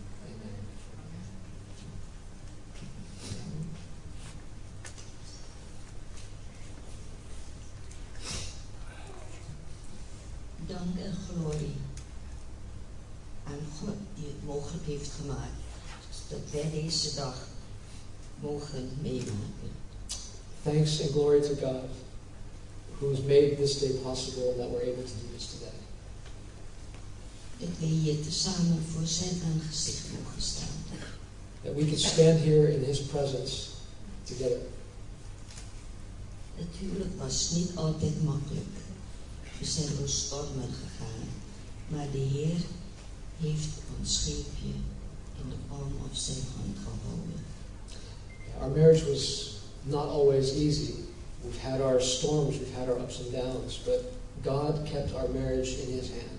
Dank 10.67 10.97
en 10.97 11.13
glorie 11.13 11.75
aan 13.43 13.59
God 13.79 13.95
die 14.15 14.25
het 14.25 14.45
mogelijk 14.45 14.85
heeft 14.85 15.11
gemaakt 15.11 15.61
dat 16.29 16.39
wij 16.51 16.71
deze 16.71 17.15
dag 17.15 17.47
mogen 18.39 18.89
meemaken. 19.01 19.71
Thanks 20.63 21.01
and 21.01 21.11
glory 21.11 21.41
to 21.41 21.55
God 21.55 21.89
who 22.99 23.09
has 23.09 23.19
made 23.19 23.55
this 23.57 23.79
day 23.79 23.91
possible 24.03 24.49
and 24.49 24.57
that 24.57 24.69
we're 24.69 24.91
able 24.91 25.03
to 25.03 25.15
do 25.21 25.27
this 25.35 25.47
today. 25.47 25.82
Dat 27.63 27.79
wij 27.79 27.89
hier 27.89 28.23
tezamen 28.23 28.83
voor 28.91 29.07
zijn 29.07 29.41
aangezicht 29.53 30.03
mogen 30.11 30.41
staan. 30.41 30.77
That 31.63 31.75
we 31.75 31.85
can 31.85 31.97
stand 31.97 32.39
here 32.39 32.73
in 32.73 32.83
His 32.83 32.99
presence 32.99 33.67
together. 34.23 34.57
Natuurlijk 36.57 37.09
was 37.17 37.49
het 37.49 37.57
niet 37.57 37.75
altijd 37.75 38.23
makkelijk. 38.23 38.75
We 39.59 39.65
zijn 39.65 39.87
door 39.97 40.09
stormen 40.09 40.69
gegaan. 40.83 41.27
Maar 41.87 42.07
de 42.11 42.17
Heer 42.17 42.59
heeft 43.39 43.69
ons 43.99 44.13
scheepje 44.13 44.73
in 45.39 45.49
de 45.49 45.55
palm 45.67 45.93
of 46.11 46.17
zijn 46.17 46.45
hand 46.55 46.77
gehouden. 46.83 47.39
Our 48.59 48.69
marriage 48.69 49.09
was 49.11 49.55
not 49.83 50.07
always 50.09 50.51
easy. 50.51 50.93
We've 51.43 51.67
had 51.69 51.81
our 51.81 52.01
storms, 52.01 52.57
we've 52.57 52.75
had 52.77 52.87
our 52.87 52.99
ups 52.99 53.19
and 53.19 53.31
downs, 53.31 53.81
but 53.85 53.99
God 54.41 54.89
kept 54.91 55.15
our 55.15 55.29
marriage 55.29 55.81
in 55.81 55.97
His 55.97 56.09
hand. 56.09 56.32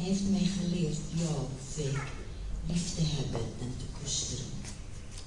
Hij 0.00 0.08
heeft 0.08 0.30
mij 0.30 0.48
geleerd 0.60 0.96
jou, 1.14 1.40
Veek, 1.72 2.02
lief 2.66 2.94
te 2.94 3.04
hebben 3.16 3.40
en 3.64 3.72
te 3.80 3.84
koesteren. 3.98 4.44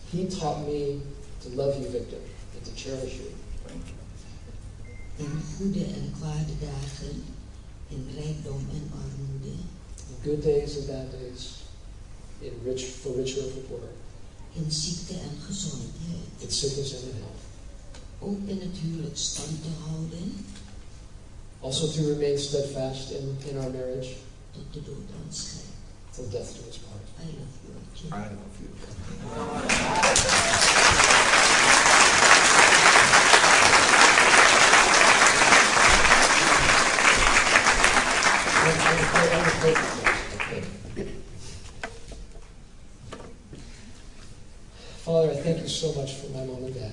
He 0.10 0.26
taught 0.38 0.68
me 0.68 1.00
to 1.42 1.50
love 1.56 1.80
you, 1.80 1.92
Victor, 1.92 2.22
and 2.56 2.66
to 2.66 2.72
cherish 2.76 3.14
you. 3.22 3.30
In 5.16 5.42
goede 5.56 5.84
en 5.84 6.14
kwade 6.20 6.56
dagen, 6.60 7.24
in 7.88 8.08
rijkdom 8.16 8.62
en 8.78 8.86
armoede, 9.02 9.56
In 10.10 10.18
good 10.24 10.44
days 10.44 10.78
and 10.78 10.88
bad 10.88 11.12
days, 11.12 11.42
in 12.40 12.54
rich 12.64 12.84
for 13.02 13.16
richer 13.16 13.44
or 13.46 13.52
for 13.52 13.62
poorer, 13.70 13.94
in 14.54 14.72
ziekte 14.72 15.14
en 15.14 15.36
gezondheid. 15.46 16.28
in 16.40 16.52
sickness 16.52 16.94
and 16.94 17.04
in 17.04 17.18
health. 17.24 17.44
Ook 18.20 18.40
in 18.46 18.60
het 18.60 18.78
huwelijk 18.82 19.18
stand 19.18 19.62
te 19.62 19.70
houden 19.86 20.46
Also 21.60 21.88
to 21.88 22.08
remain 22.08 22.40
steadfast 22.40 23.10
in, 23.10 23.38
in 23.50 23.58
our 23.58 23.72
marriage 23.72 24.10
tot 24.54 24.74
de 24.74 24.82
dood 24.84 25.10
ons 25.26 25.38
scheidt. 25.38 25.74
till 26.14 26.26
death 26.26 26.54
do 26.54 26.70
us 26.70 26.78
part. 26.78 27.02
I 27.20 27.26
love 27.26 27.58
you, 27.66 27.74
Jim. 27.96 28.14
I 28.14 28.20
love 28.20 28.62
you. 28.62 28.70
Father, 45.04 45.32
I 45.32 45.36
thank 45.36 45.62
you 45.62 45.68
so 45.68 45.94
much 45.94 46.14
for 46.14 46.30
my 46.30 46.46
mom 46.46 46.64
and 46.64 46.76
dad. 46.76 46.92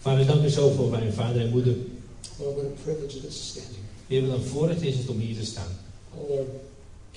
Father, 0.00 0.24
Vader, 0.24 0.26
dank 0.26 0.44
u 0.44 0.48
zo 0.48 0.70
voor 0.70 0.90
mijn 0.90 1.12
vader 1.12 1.40
en 1.40 1.50
moeder. 1.50 1.74
Lord, 2.38 2.56
what 2.56 2.66
a 2.66 2.82
privilege 2.84 3.16
it 3.16 3.24
is 3.24 3.34
to 3.34 3.60
stand 3.60 3.66
here. 3.66 3.80
Heer, 4.06 4.28
wat 4.28 4.38
een 4.38 4.44
voorrecht 4.44 4.82
is 4.82 4.96
het 4.96 5.08
om 5.08 5.18
hier 5.18 5.36
te 5.36 5.44
staan. 5.44 5.78
Oh 6.14 6.28
Lord, 6.28 6.48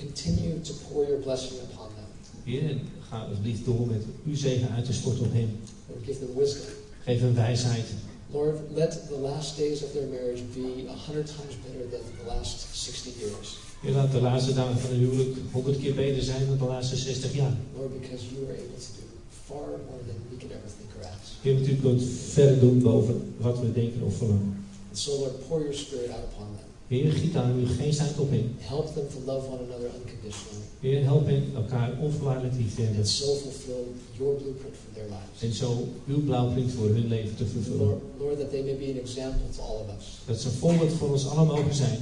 continue 0.04 0.62
to 0.68 0.74
pour 0.86 1.06
your 1.06 1.20
blessing 1.20 1.58
upon 1.68 1.90
them. 1.98 2.10
Heer, 2.44 2.78
ga 3.10 3.18
alsjeblieft 3.20 3.66
door 3.66 3.88
met 3.88 4.04
uw 4.26 4.36
zegen 4.36 4.70
uit 4.76 4.86
te 4.86 4.94
storten 4.94 5.26
op 5.26 5.34
hen. 5.34 5.50
Lord, 5.88 6.04
give 6.06 6.20
them 6.20 6.36
wisdom. 6.36 6.66
Geef 7.04 7.20
hen 7.20 7.36
wijsheid. 7.36 7.88
Lord, 8.32 8.58
let 8.74 9.08
the 9.08 9.20
last 9.30 9.58
days 9.58 9.84
of 9.84 9.92
their 9.92 10.08
marriage 10.08 10.44
be 10.54 10.88
a 10.90 10.98
hundred 11.08 11.26
times 11.26 11.56
better 11.66 11.84
than 11.94 12.04
the 12.20 12.28
last 12.36 12.58
60 12.72 13.20
years. 13.20 13.58
Heer, 13.82 13.92
laat 13.92 14.12
de 14.12 14.22
laatste 14.22 14.54
dagen 14.54 14.80
van 14.80 14.90
het 14.90 15.00
huwelijk 15.00 15.38
honderd 15.52 15.80
keer 15.80 15.96
beter 15.96 16.24
zijn 16.24 16.48
dan 16.48 16.58
de 16.58 16.64
laatste 16.64 16.96
60 16.96 17.34
jaar. 17.36 17.56
Lord, 17.78 18.02
because 18.02 18.24
you 18.32 18.46
are 18.46 18.54
able 18.54 18.80
to 18.86 18.92
do 19.00 19.06
far 19.48 19.68
more 19.90 20.02
than 20.08 20.18
we 20.30 20.38
could 20.38 20.52
ever 20.52 20.72
think 20.78 20.90
or 20.98 21.06
ask. 21.06 21.32
Heer, 21.42 21.54
want 21.54 21.68
u 21.68 21.76
kunt 21.76 22.04
verder 22.30 22.60
doen 22.60 22.80
boven 22.80 23.34
wat 23.38 23.60
we 23.60 23.74
denken 23.74 24.02
of 24.02 24.18
verlangen. 24.18 24.66
And 24.90 25.00
so, 25.00 25.12
Lord, 25.20 25.48
pour 25.48 25.60
your 25.60 25.74
spirit 25.74 26.10
out 26.10 26.24
upon 26.32 26.48
them. 26.58 26.71
Heer, 26.92 27.12
giet 27.12 27.36
aan 27.36 27.52
uw 27.56 27.68
geest 27.78 28.00
uit 28.00 28.18
op 28.20 28.30
hen. 28.30 28.56
Help 28.58 28.94
them 28.94 29.08
to 29.14 29.20
love 29.34 29.48
one 29.48 29.62
another 29.68 29.90
unconditionally 29.98 30.66
Heer, 30.80 31.04
help 31.04 31.26
hen 31.26 31.44
elkaar 31.56 31.90
onvoorwaardelijk 32.00 32.56
lief 32.56 32.76
te 32.76 32.82
hebben. 32.82 32.98
and 33.00 33.08
so 33.08 33.26
fulfill 33.36 33.84
your 34.18 34.34
blueprint 34.36 34.76
for 34.84 34.94
their 34.94 35.06
lives. 35.16 35.42
En 35.42 35.54
zo 35.54 35.88
uw 36.08 36.22
blauwprint 36.24 36.72
voor 36.72 36.88
hun 36.88 37.08
leven 37.08 37.36
te 37.36 37.46
vervullen. 37.46 37.88
Lord, 37.88 38.02
Lord, 38.20 38.40
that 38.40 38.50
they 38.50 38.64
may 38.64 38.78
be 38.78 38.86
an 38.96 39.00
example 39.08 39.50
to 39.56 39.62
all 39.64 39.80
of 39.84 39.88
us 40.00 40.06
Dat 40.26 40.40
ze 40.42 40.48
een 40.48 40.54
voorbeeld 40.54 40.94
voor 40.94 41.10
ons 41.12 41.28
allen 41.28 41.46
mogen 41.48 41.74
zijn. 41.74 42.00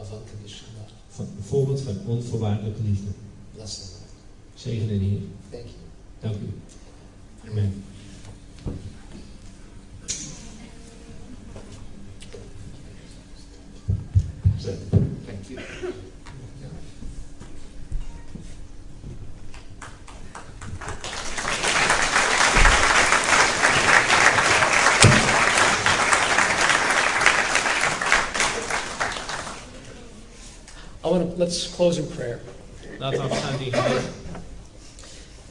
of 0.00 0.08
unconditional 0.12 0.74
love. 0.80 0.92
Van 1.08 1.24
een 1.36 1.44
voorbeeld 1.44 1.80
van 1.80 1.96
onvoorwaardelijke 2.06 2.82
liefde. 2.82 3.10
Bless 3.54 3.76
them. 3.76 3.88
Zegen 4.54 4.88
en 4.88 4.98
Heer. 5.00 5.20
Thank 5.50 5.64
you. 5.64 5.76
Dank 6.20 6.34
u. 6.34 6.48
Amen. 7.50 7.84
Let's 31.44 31.66
close 31.66 31.98
in 31.98 32.06
prayer. 32.06 32.40
Laten 32.98 33.18
we 33.18 33.28
afsluiten 33.28 33.66
in 33.66 33.72
gebed. 33.72 34.02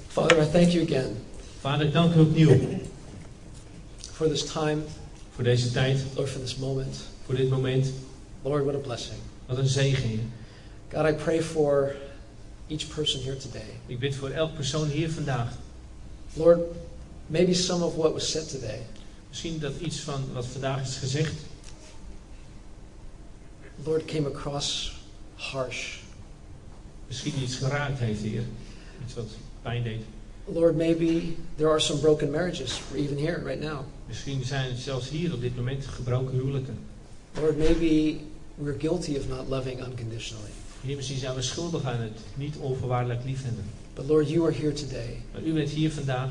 Father, 0.07 0.41
I 0.41 0.45
thank 0.45 0.71
you 0.71 0.83
again 0.83 1.17
Vader, 1.59 1.85
ik 1.85 1.93
dank 1.93 2.15
u 2.15 2.19
opnieuw 2.19 2.79
for 4.11 4.27
this 4.27 4.45
time, 4.45 4.81
voor 5.35 5.43
deze 5.43 5.71
tijd, 5.71 6.03
Lord, 6.15 6.29
for 6.29 6.39
this 6.41 6.55
moment. 6.55 6.97
voor 7.25 7.35
dit 7.35 7.49
moment. 7.49 7.91
Lord, 8.41 8.63
what 8.63 8.75
a 8.75 8.77
blessing. 8.77 9.17
Wat 9.45 9.57
een 9.57 9.67
zegen, 9.67 10.33
God, 10.93 11.05
I 11.05 11.13
pray 11.13 11.43
for 11.43 11.95
each 12.67 12.87
person 12.87 13.23
here 13.23 13.37
today. 13.37 13.79
Ik 13.85 13.99
bid 13.99 14.15
voor 14.15 14.29
elk 14.29 14.55
persoon 14.55 14.87
hier 14.87 15.11
vandaag. 15.11 15.53
Lord, 16.33 16.59
maybe 17.27 17.53
some 17.53 17.85
of 17.85 17.95
what 17.95 18.13
was 18.13 18.31
said 18.31 18.49
today, 18.49 18.79
Misschien 19.29 19.59
dat 19.59 19.73
iets 19.79 19.99
van 19.99 20.23
wat 20.33 20.45
vandaag 20.45 20.81
is 20.81 20.95
gezegd, 20.95 21.33
Lord, 23.83 24.05
came 24.05 24.27
across 24.27 25.01
harsh. 25.35 25.97
misschien 27.07 27.33
iets 27.41 27.55
geraakt 27.55 27.99
heeft, 27.99 28.21
Heer. 28.21 28.43
Iets 29.05 29.13
wat 29.13 29.29
pijn 29.61 29.83
deed. 29.83 30.01
Lord, 30.45 30.75
maybe 30.75 31.35
there 31.55 31.69
are 31.69 31.79
some 31.79 31.99
broken 31.99 32.31
marriages, 32.31 32.81
even 32.95 33.17
here, 33.17 33.43
right 33.43 33.61
now. 33.61 33.79
Misschien 34.07 34.43
zijn 34.43 34.69
het 34.69 34.79
zelfs 34.79 35.09
hier 35.09 35.33
op 35.33 35.41
dit 35.41 35.55
moment 35.55 35.85
gebroken 35.85 36.35
huwelijken. 36.35 36.77
Lord, 37.39 37.57
maybe 37.57 38.17
we're 38.55 38.79
guilty 38.79 39.15
of 39.17 39.27
not 39.27 39.47
loving 39.47 39.85
unconditionally. 39.85 40.51
Heer, 40.81 40.95
misschien 40.95 41.17
zijn 41.17 41.35
we 41.35 41.41
schuldig 41.41 41.83
aan 41.83 42.01
het 42.01 42.19
niet 42.35 42.55
onvoorwaardelijk 42.57 43.23
liefhebben. 43.23 43.63
But 43.93 44.05
Lord, 44.07 44.29
you 44.29 44.45
are 44.45 44.53
here 44.53 44.73
today. 44.73 45.21
Maar 45.31 45.41
u 45.41 45.53
bent 45.53 45.69
hier 45.69 45.91
vandaag 45.91 46.29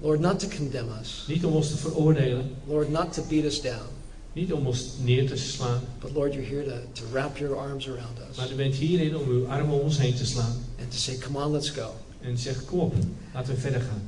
Lord, 0.00 0.20
not 0.20 0.40
to 0.40 0.48
condemn 0.48 0.88
us. 1.00 1.24
niet 1.28 1.44
om 1.44 1.52
ons 1.52 1.68
te 1.68 1.76
veroordelen, 1.76 2.50
Lord, 2.66 2.90
not 2.90 3.12
to 3.12 3.22
beat 3.28 3.44
us 3.44 3.60
down. 3.60 3.88
Niet 4.36 4.52
om 4.52 4.66
ons 4.66 4.96
neer 5.00 5.26
te 5.28 5.36
slaan, 5.36 5.80
But 6.00 6.12
Lord, 6.12 6.34
you're 6.34 6.48
here 6.48 6.64
to, 6.64 6.76
to 6.92 7.08
wrap 7.12 7.38
your 7.38 7.56
arms 7.56 7.88
around 7.88 8.18
us 8.30 8.36
maar 8.36 8.50
u 8.52 8.54
bent 8.54 8.74
hierin 8.74 9.16
om 9.16 9.28
uw 9.28 9.46
armen 9.48 9.74
om 9.74 9.80
ons 9.80 9.98
heen 9.98 10.14
te 10.14 10.26
slaan. 10.26 10.56
and 10.80 10.90
to 10.90 10.96
say, 10.98 11.16
come 11.18 11.38
on, 11.44 11.52
let's 11.52 11.70
go. 11.70 11.94
En 12.20 12.38
zegt, 12.38 12.64
kom 12.64 12.78
op, 12.80 12.94
laten 13.34 13.54
we 13.54 13.60
verder 13.60 13.80
gaan. 13.80 14.02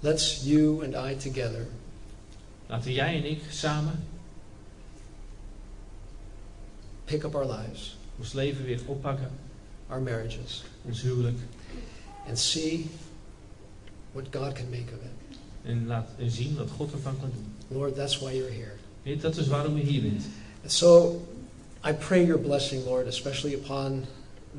Let's, 0.00 0.40
you 0.44 0.84
and 0.84 0.94
I 1.12 1.16
together, 1.30 1.66
Laten 2.66 2.92
jij 2.92 3.16
en 3.16 3.24
ik 3.30 3.40
samen 3.50 4.04
pick 7.04 7.24
up 7.24 7.34
our 7.34 7.46
lives, 7.46 7.96
ons 8.18 8.32
leven 8.32 8.64
weer 8.64 8.80
oppakken, 8.86 9.30
our 9.88 10.00
marriages, 10.00 10.62
ons 10.84 11.02
huwelijk. 11.02 11.38
and 12.28 12.38
see 12.38 12.90
what 14.12 14.26
God 14.30 14.52
can 14.54 14.70
make 14.70 14.92
of 14.94 15.00
it. 15.02 15.38
En 15.62 15.86
laat 15.86 16.08
en 16.18 16.30
zien 16.30 16.56
wat 16.56 16.70
God 16.70 16.92
ervan 16.92 17.18
kan 17.20 17.30
doen. 17.34 17.52
Lord, 17.70 17.94
that's 17.94 18.20
why 18.20 18.32
you're 18.32 18.52
here. 18.52 18.76
Heer, 19.02 19.20
dat 19.20 19.36
is 19.36 19.46
waarom 19.46 19.76
u 19.76 19.80
hier 19.80 20.02
bent. 20.02 20.24
And 20.62 20.72
so 20.72 21.20
I 21.84 21.92
pray 21.92 22.24
your 22.24 22.40
blessing, 22.40 22.84
Lord, 22.84 23.06
especially 23.06 23.54
upon 23.54 24.06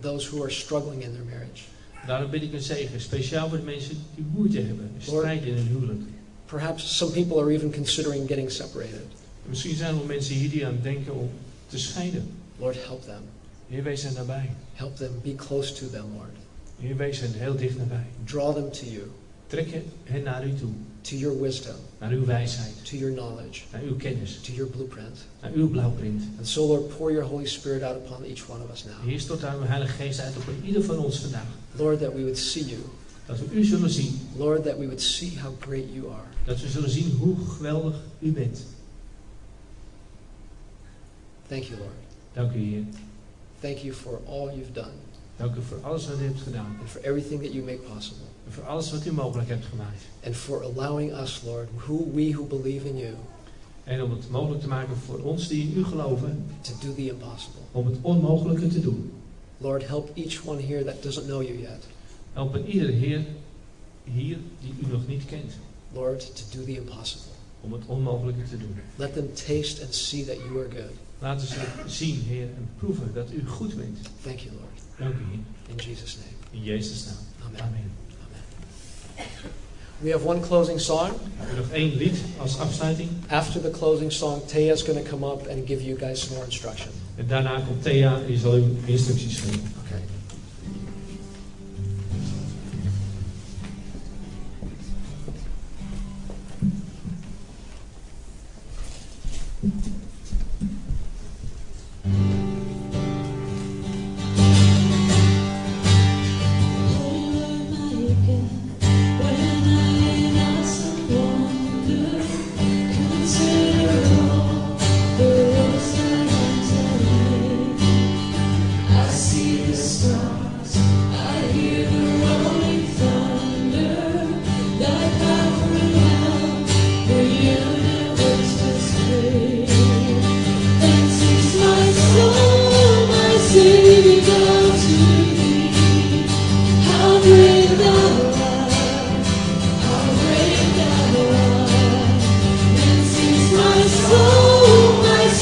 those 0.02 0.30
who 0.30 0.44
are 0.44 0.52
struggling 0.52 1.02
in 1.02 1.14
their 1.14 1.26
marriage. 1.26 1.64
Daarom 2.08 2.30
bid 2.30 2.42
ik 2.42 2.54
een 2.54 2.62
zegen, 2.62 3.02
speciaal 3.02 3.50
voor 3.50 3.58
de 3.58 3.64
mensen 3.64 3.98
die 4.16 4.26
moeite 4.34 4.60
hebben, 4.60 4.92
strijd 4.98 5.44
in 5.44 5.54
hun 5.54 5.68
huwelijk. 5.68 6.02
Perhaps 6.46 6.98
some 6.98 7.12
people 7.12 7.40
are 7.40 7.52
even 7.52 7.72
considering 7.72 8.28
getting 8.28 8.52
separated. 8.52 9.06
Misschien 9.46 9.76
zijn 9.76 9.90
er 9.90 9.96
wel 9.96 10.06
mensen 10.06 10.36
hier 10.36 10.50
die 10.50 10.66
aan 10.66 10.72
het 10.72 10.84
denken 10.84 11.14
om 11.14 11.30
te 11.68 11.78
scheiden. 11.78 12.32
Lord, 12.58 12.86
help 12.86 13.04
them. 13.04 13.22
Heer, 13.68 13.84
wees 13.84 14.04
er 14.04 14.14
nabij. 14.14 14.50
Help 14.74 14.96
them. 14.96 15.12
Be 15.24 15.36
close 15.36 15.74
to 15.74 15.90
them, 15.90 16.06
Lord. 16.16 16.36
Heer, 16.80 16.96
wees 16.96 17.22
er 17.22 17.30
heel 17.34 17.56
dicht 17.56 17.78
nabij. 17.78 18.06
Draw 18.24 18.54
them 18.54 18.72
to 18.72 18.86
you. 18.86 19.12
Trek 19.48 19.68
hen 20.04 20.24
naar 20.24 20.48
u 20.48 20.54
toe. 20.54 20.72
To 21.10 21.16
your 21.16 21.42
wisdom, 21.42 21.76
naar 22.00 22.12
uw 22.12 22.26
wijsheid, 22.26 22.86
to 22.86 22.96
your 22.96 23.14
knowledge, 23.14 23.62
naar 23.72 23.82
uw 23.82 23.96
kennis, 23.96 24.40
to 24.42 24.52
your 24.52 24.72
blueprint. 24.72 25.18
naar 25.42 25.52
uw 25.52 25.70
blauwprint. 25.70 26.24
And 26.38 26.48
so, 26.48 26.66
Lord, 26.66 26.98
pour 26.98 27.12
your 27.12 27.28
Holy 27.28 27.46
Spirit 27.46 27.84
out 27.84 27.96
upon 27.96 28.24
each 28.24 28.50
one 28.50 28.64
of 28.64 28.72
us 28.72 28.86
now. 28.86 29.08
Heer, 29.10 29.20
stort 29.20 29.44
uw 29.44 29.62
Heilige 29.62 29.92
Geest 30.04 30.20
uit 30.20 30.36
op 30.36 30.44
ieder 30.66 30.84
van 30.84 30.98
ons 30.98 31.20
vandaag. 31.20 31.48
Lord, 31.76 32.00
that 32.00 32.14
we 32.14 32.22
would 32.22 32.38
see 32.38 32.66
you. 32.66 32.82
Dat 33.26 33.40
we 33.40 33.46
u 33.52 33.64
zullen 33.64 33.90
zien. 33.90 34.20
Lord, 34.38 34.64
that 34.64 34.78
we 34.78 34.86
would 34.86 35.02
see 35.02 35.40
how 35.40 35.54
great 35.60 35.86
you 35.94 36.12
are. 36.12 36.28
Dat 36.46 36.62
we 36.62 36.68
zullen 36.70 36.90
zien 36.90 37.12
hoe 37.12 37.36
geweldig 37.48 37.96
u 38.20 38.32
bent. 38.32 38.66
Thank 41.48 41.64
you, 41.64 41.80
Lord. 41.80 41.94
Dank 42.34 42.54
u, 42.54 42.60
Heer. 42.60 42.84
Thank 43.60 43.78
you 43.78 43.94
for 43.94 44.20
all 44.28 44.56
you've 44.56 44.72
done 44.74 44.94
Dank 45.36 45.56
u 45.56 45.62
voor 45.62 45.80
alles 45.82 46.08
wat 46.08 46.20
u 46.20 46.24
hebt 46.24 46.42
gedaan. 46.42 46.78
and 46.80 46.90
for 46.90 47.02
everything 47.02 47.42
that 47.42 47.52
you 47.54 47.64
make 47.64 47.78
possible. 47.78 48.26
En 48.50 48.56
voor 48.56 48.66
alles 48.66 48.92
wat 48.92 49.06
u 49.06 49.12
mogelijk 49.12 49.50
hebt 49.50 49.66
gemaakt. 49.66 50.02
And 50.26 50.36
for 50.36 50.64
allowing 50.64 51.14
us, 51.14 51.42
Lord, 51.46 51.68
who 51.76 52.12
we 52.14 52.32
who 52.32 52.44
believe 52.44 52.88
in 52.88 52.98
you, 52.98 53.14
En 53.84 54.04
om 54.04 54.12
het 54.12 54.30
mogelijk 54.30 54.62
te 54.62 54.68
maken 54.68 54.96
voor 54.96 55.20
ons 55.20 55.48
die 55.48 55.62
in 55.62 55.78
u 55.78 55.84
geloven, 55.84 56.46
to 56.62 56.72
do 56.82 56.94
the 56.94 57.10
impossible. 57.10 57.62
om 57.72 57.86
het 57.86 57.96
onmogelijke 58.02 58.68
te 58.68 58.80
doen. 58.82 59.12
Lord, 59.58 59.88
help 59.88 60.18
each 60.18 60.46
one 60.46 60.62
here 60.62 60.84
that 60.84 61.04
doesn't 61.04 61.26
know 61.26 61.42
you 61.42 61.60
yet. 61.60 61.88
Help 62.34 62.54
een 62.54 62.66
ieder 62.66 62.90
Heer 62.90 63.26
hier 64.04 64.38
die 64.62 64.74
u 64.84 64.92
nog 64.92 65.08
niet 65.08 65.26
kent. 65.26 65.54
Lord, 65.94 66.36
to 66.36 66.58
do 66.58 66.64
the 66.64 66.76
impossible. 66.76 67.32
Om 67.62 67.74
het 67.74 67.82
onmogelijke 67.86 68.44
te 68.50 68.58
doen. 68.58 68.76
Let 68.96 69.14
them 69.14 69.34
taste 69.34 69.84
and 69.84 69.94
see 69.96 70.26
that 70.26 70.36
you 70.36 70.60
are 70.60 70.70
good. 70.70 70.94
Laten 71.20 71.48
ze 71.48 71.56
zien, 71.88 72.22
Heer, 72.22 72.44
en 72.44 72.70
proeven 72.78 73.12
dat 73.14 73.32
u 73.32 73.48
goed 73.48 73.76
bent. 73.76 73.98
Thank 74.24 74.40
you, 74.40 74.56
Lord. 74.56 74.82
Dank 74.98 75.14
u, 75.14 75.24
Heer. 75.30 75.40
In 75.68 75.76
Jesus' 75.90 76.16
name. 76.16 76.62
In 76.64 76.64
Jezus' 76.64 77.06
naam. 77.06 77.16
Amen. 77.46 77.62
Amen. 77.62 78.09
We 80.02 80.12
have 80.12 80.26
one 80.26 80.40
closing 80.42 80.80
song. 80.80 81.10
We 81.50 81.56
nog 81.58 81.72
één 81.72 81.98
lied 81.98 82.18
als 82.38 82.58
afsluiting. 82.58 83.10
After 83.28 83.62
the 83.62 83.70
closing 83.70 84.12
song, 84.12 84.42
Taya 84.46 84.74
is 84.74 84.84
going 84.84 85.04
to 85.04 85.10
come 85.10 85.26
up 85.26 85.48
and 85.48 85.68
give 85.68 85.84
you 85.84 85.98
guys 85.98 86.22
some 86.22 86.34
more 86.34 86.46
instruction. 86.46 86.92
En 87.16 87.28
daarna 87.28 87.60
komt 87.60 87.84
Thea 87.84 88.16
en 88.16 88.26
die 88.26 88.38
zal 88.38 88.58
u 88.58 88.78
instructies 88.86 89.40
geven. 89.40 89.79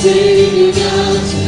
Soul, 0.08 1.42
my 1.42 1.47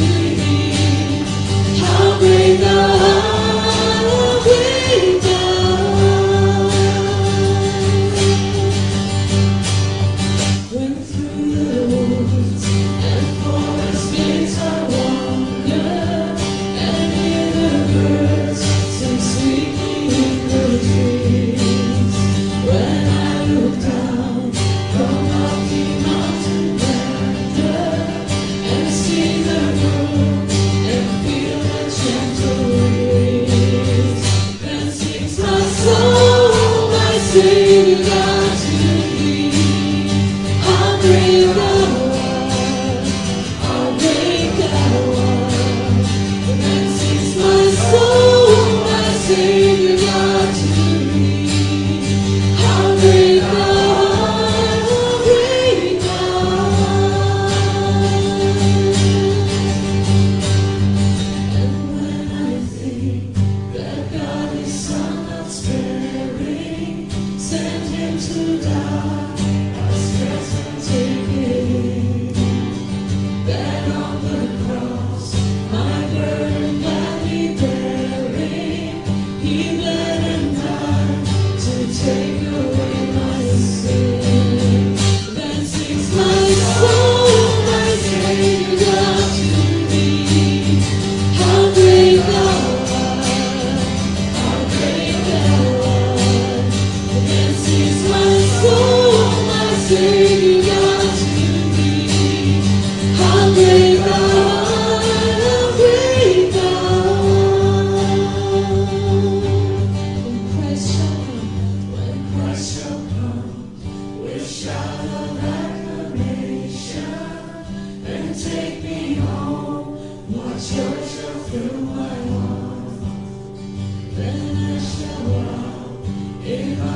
Amen. 126.51 126.88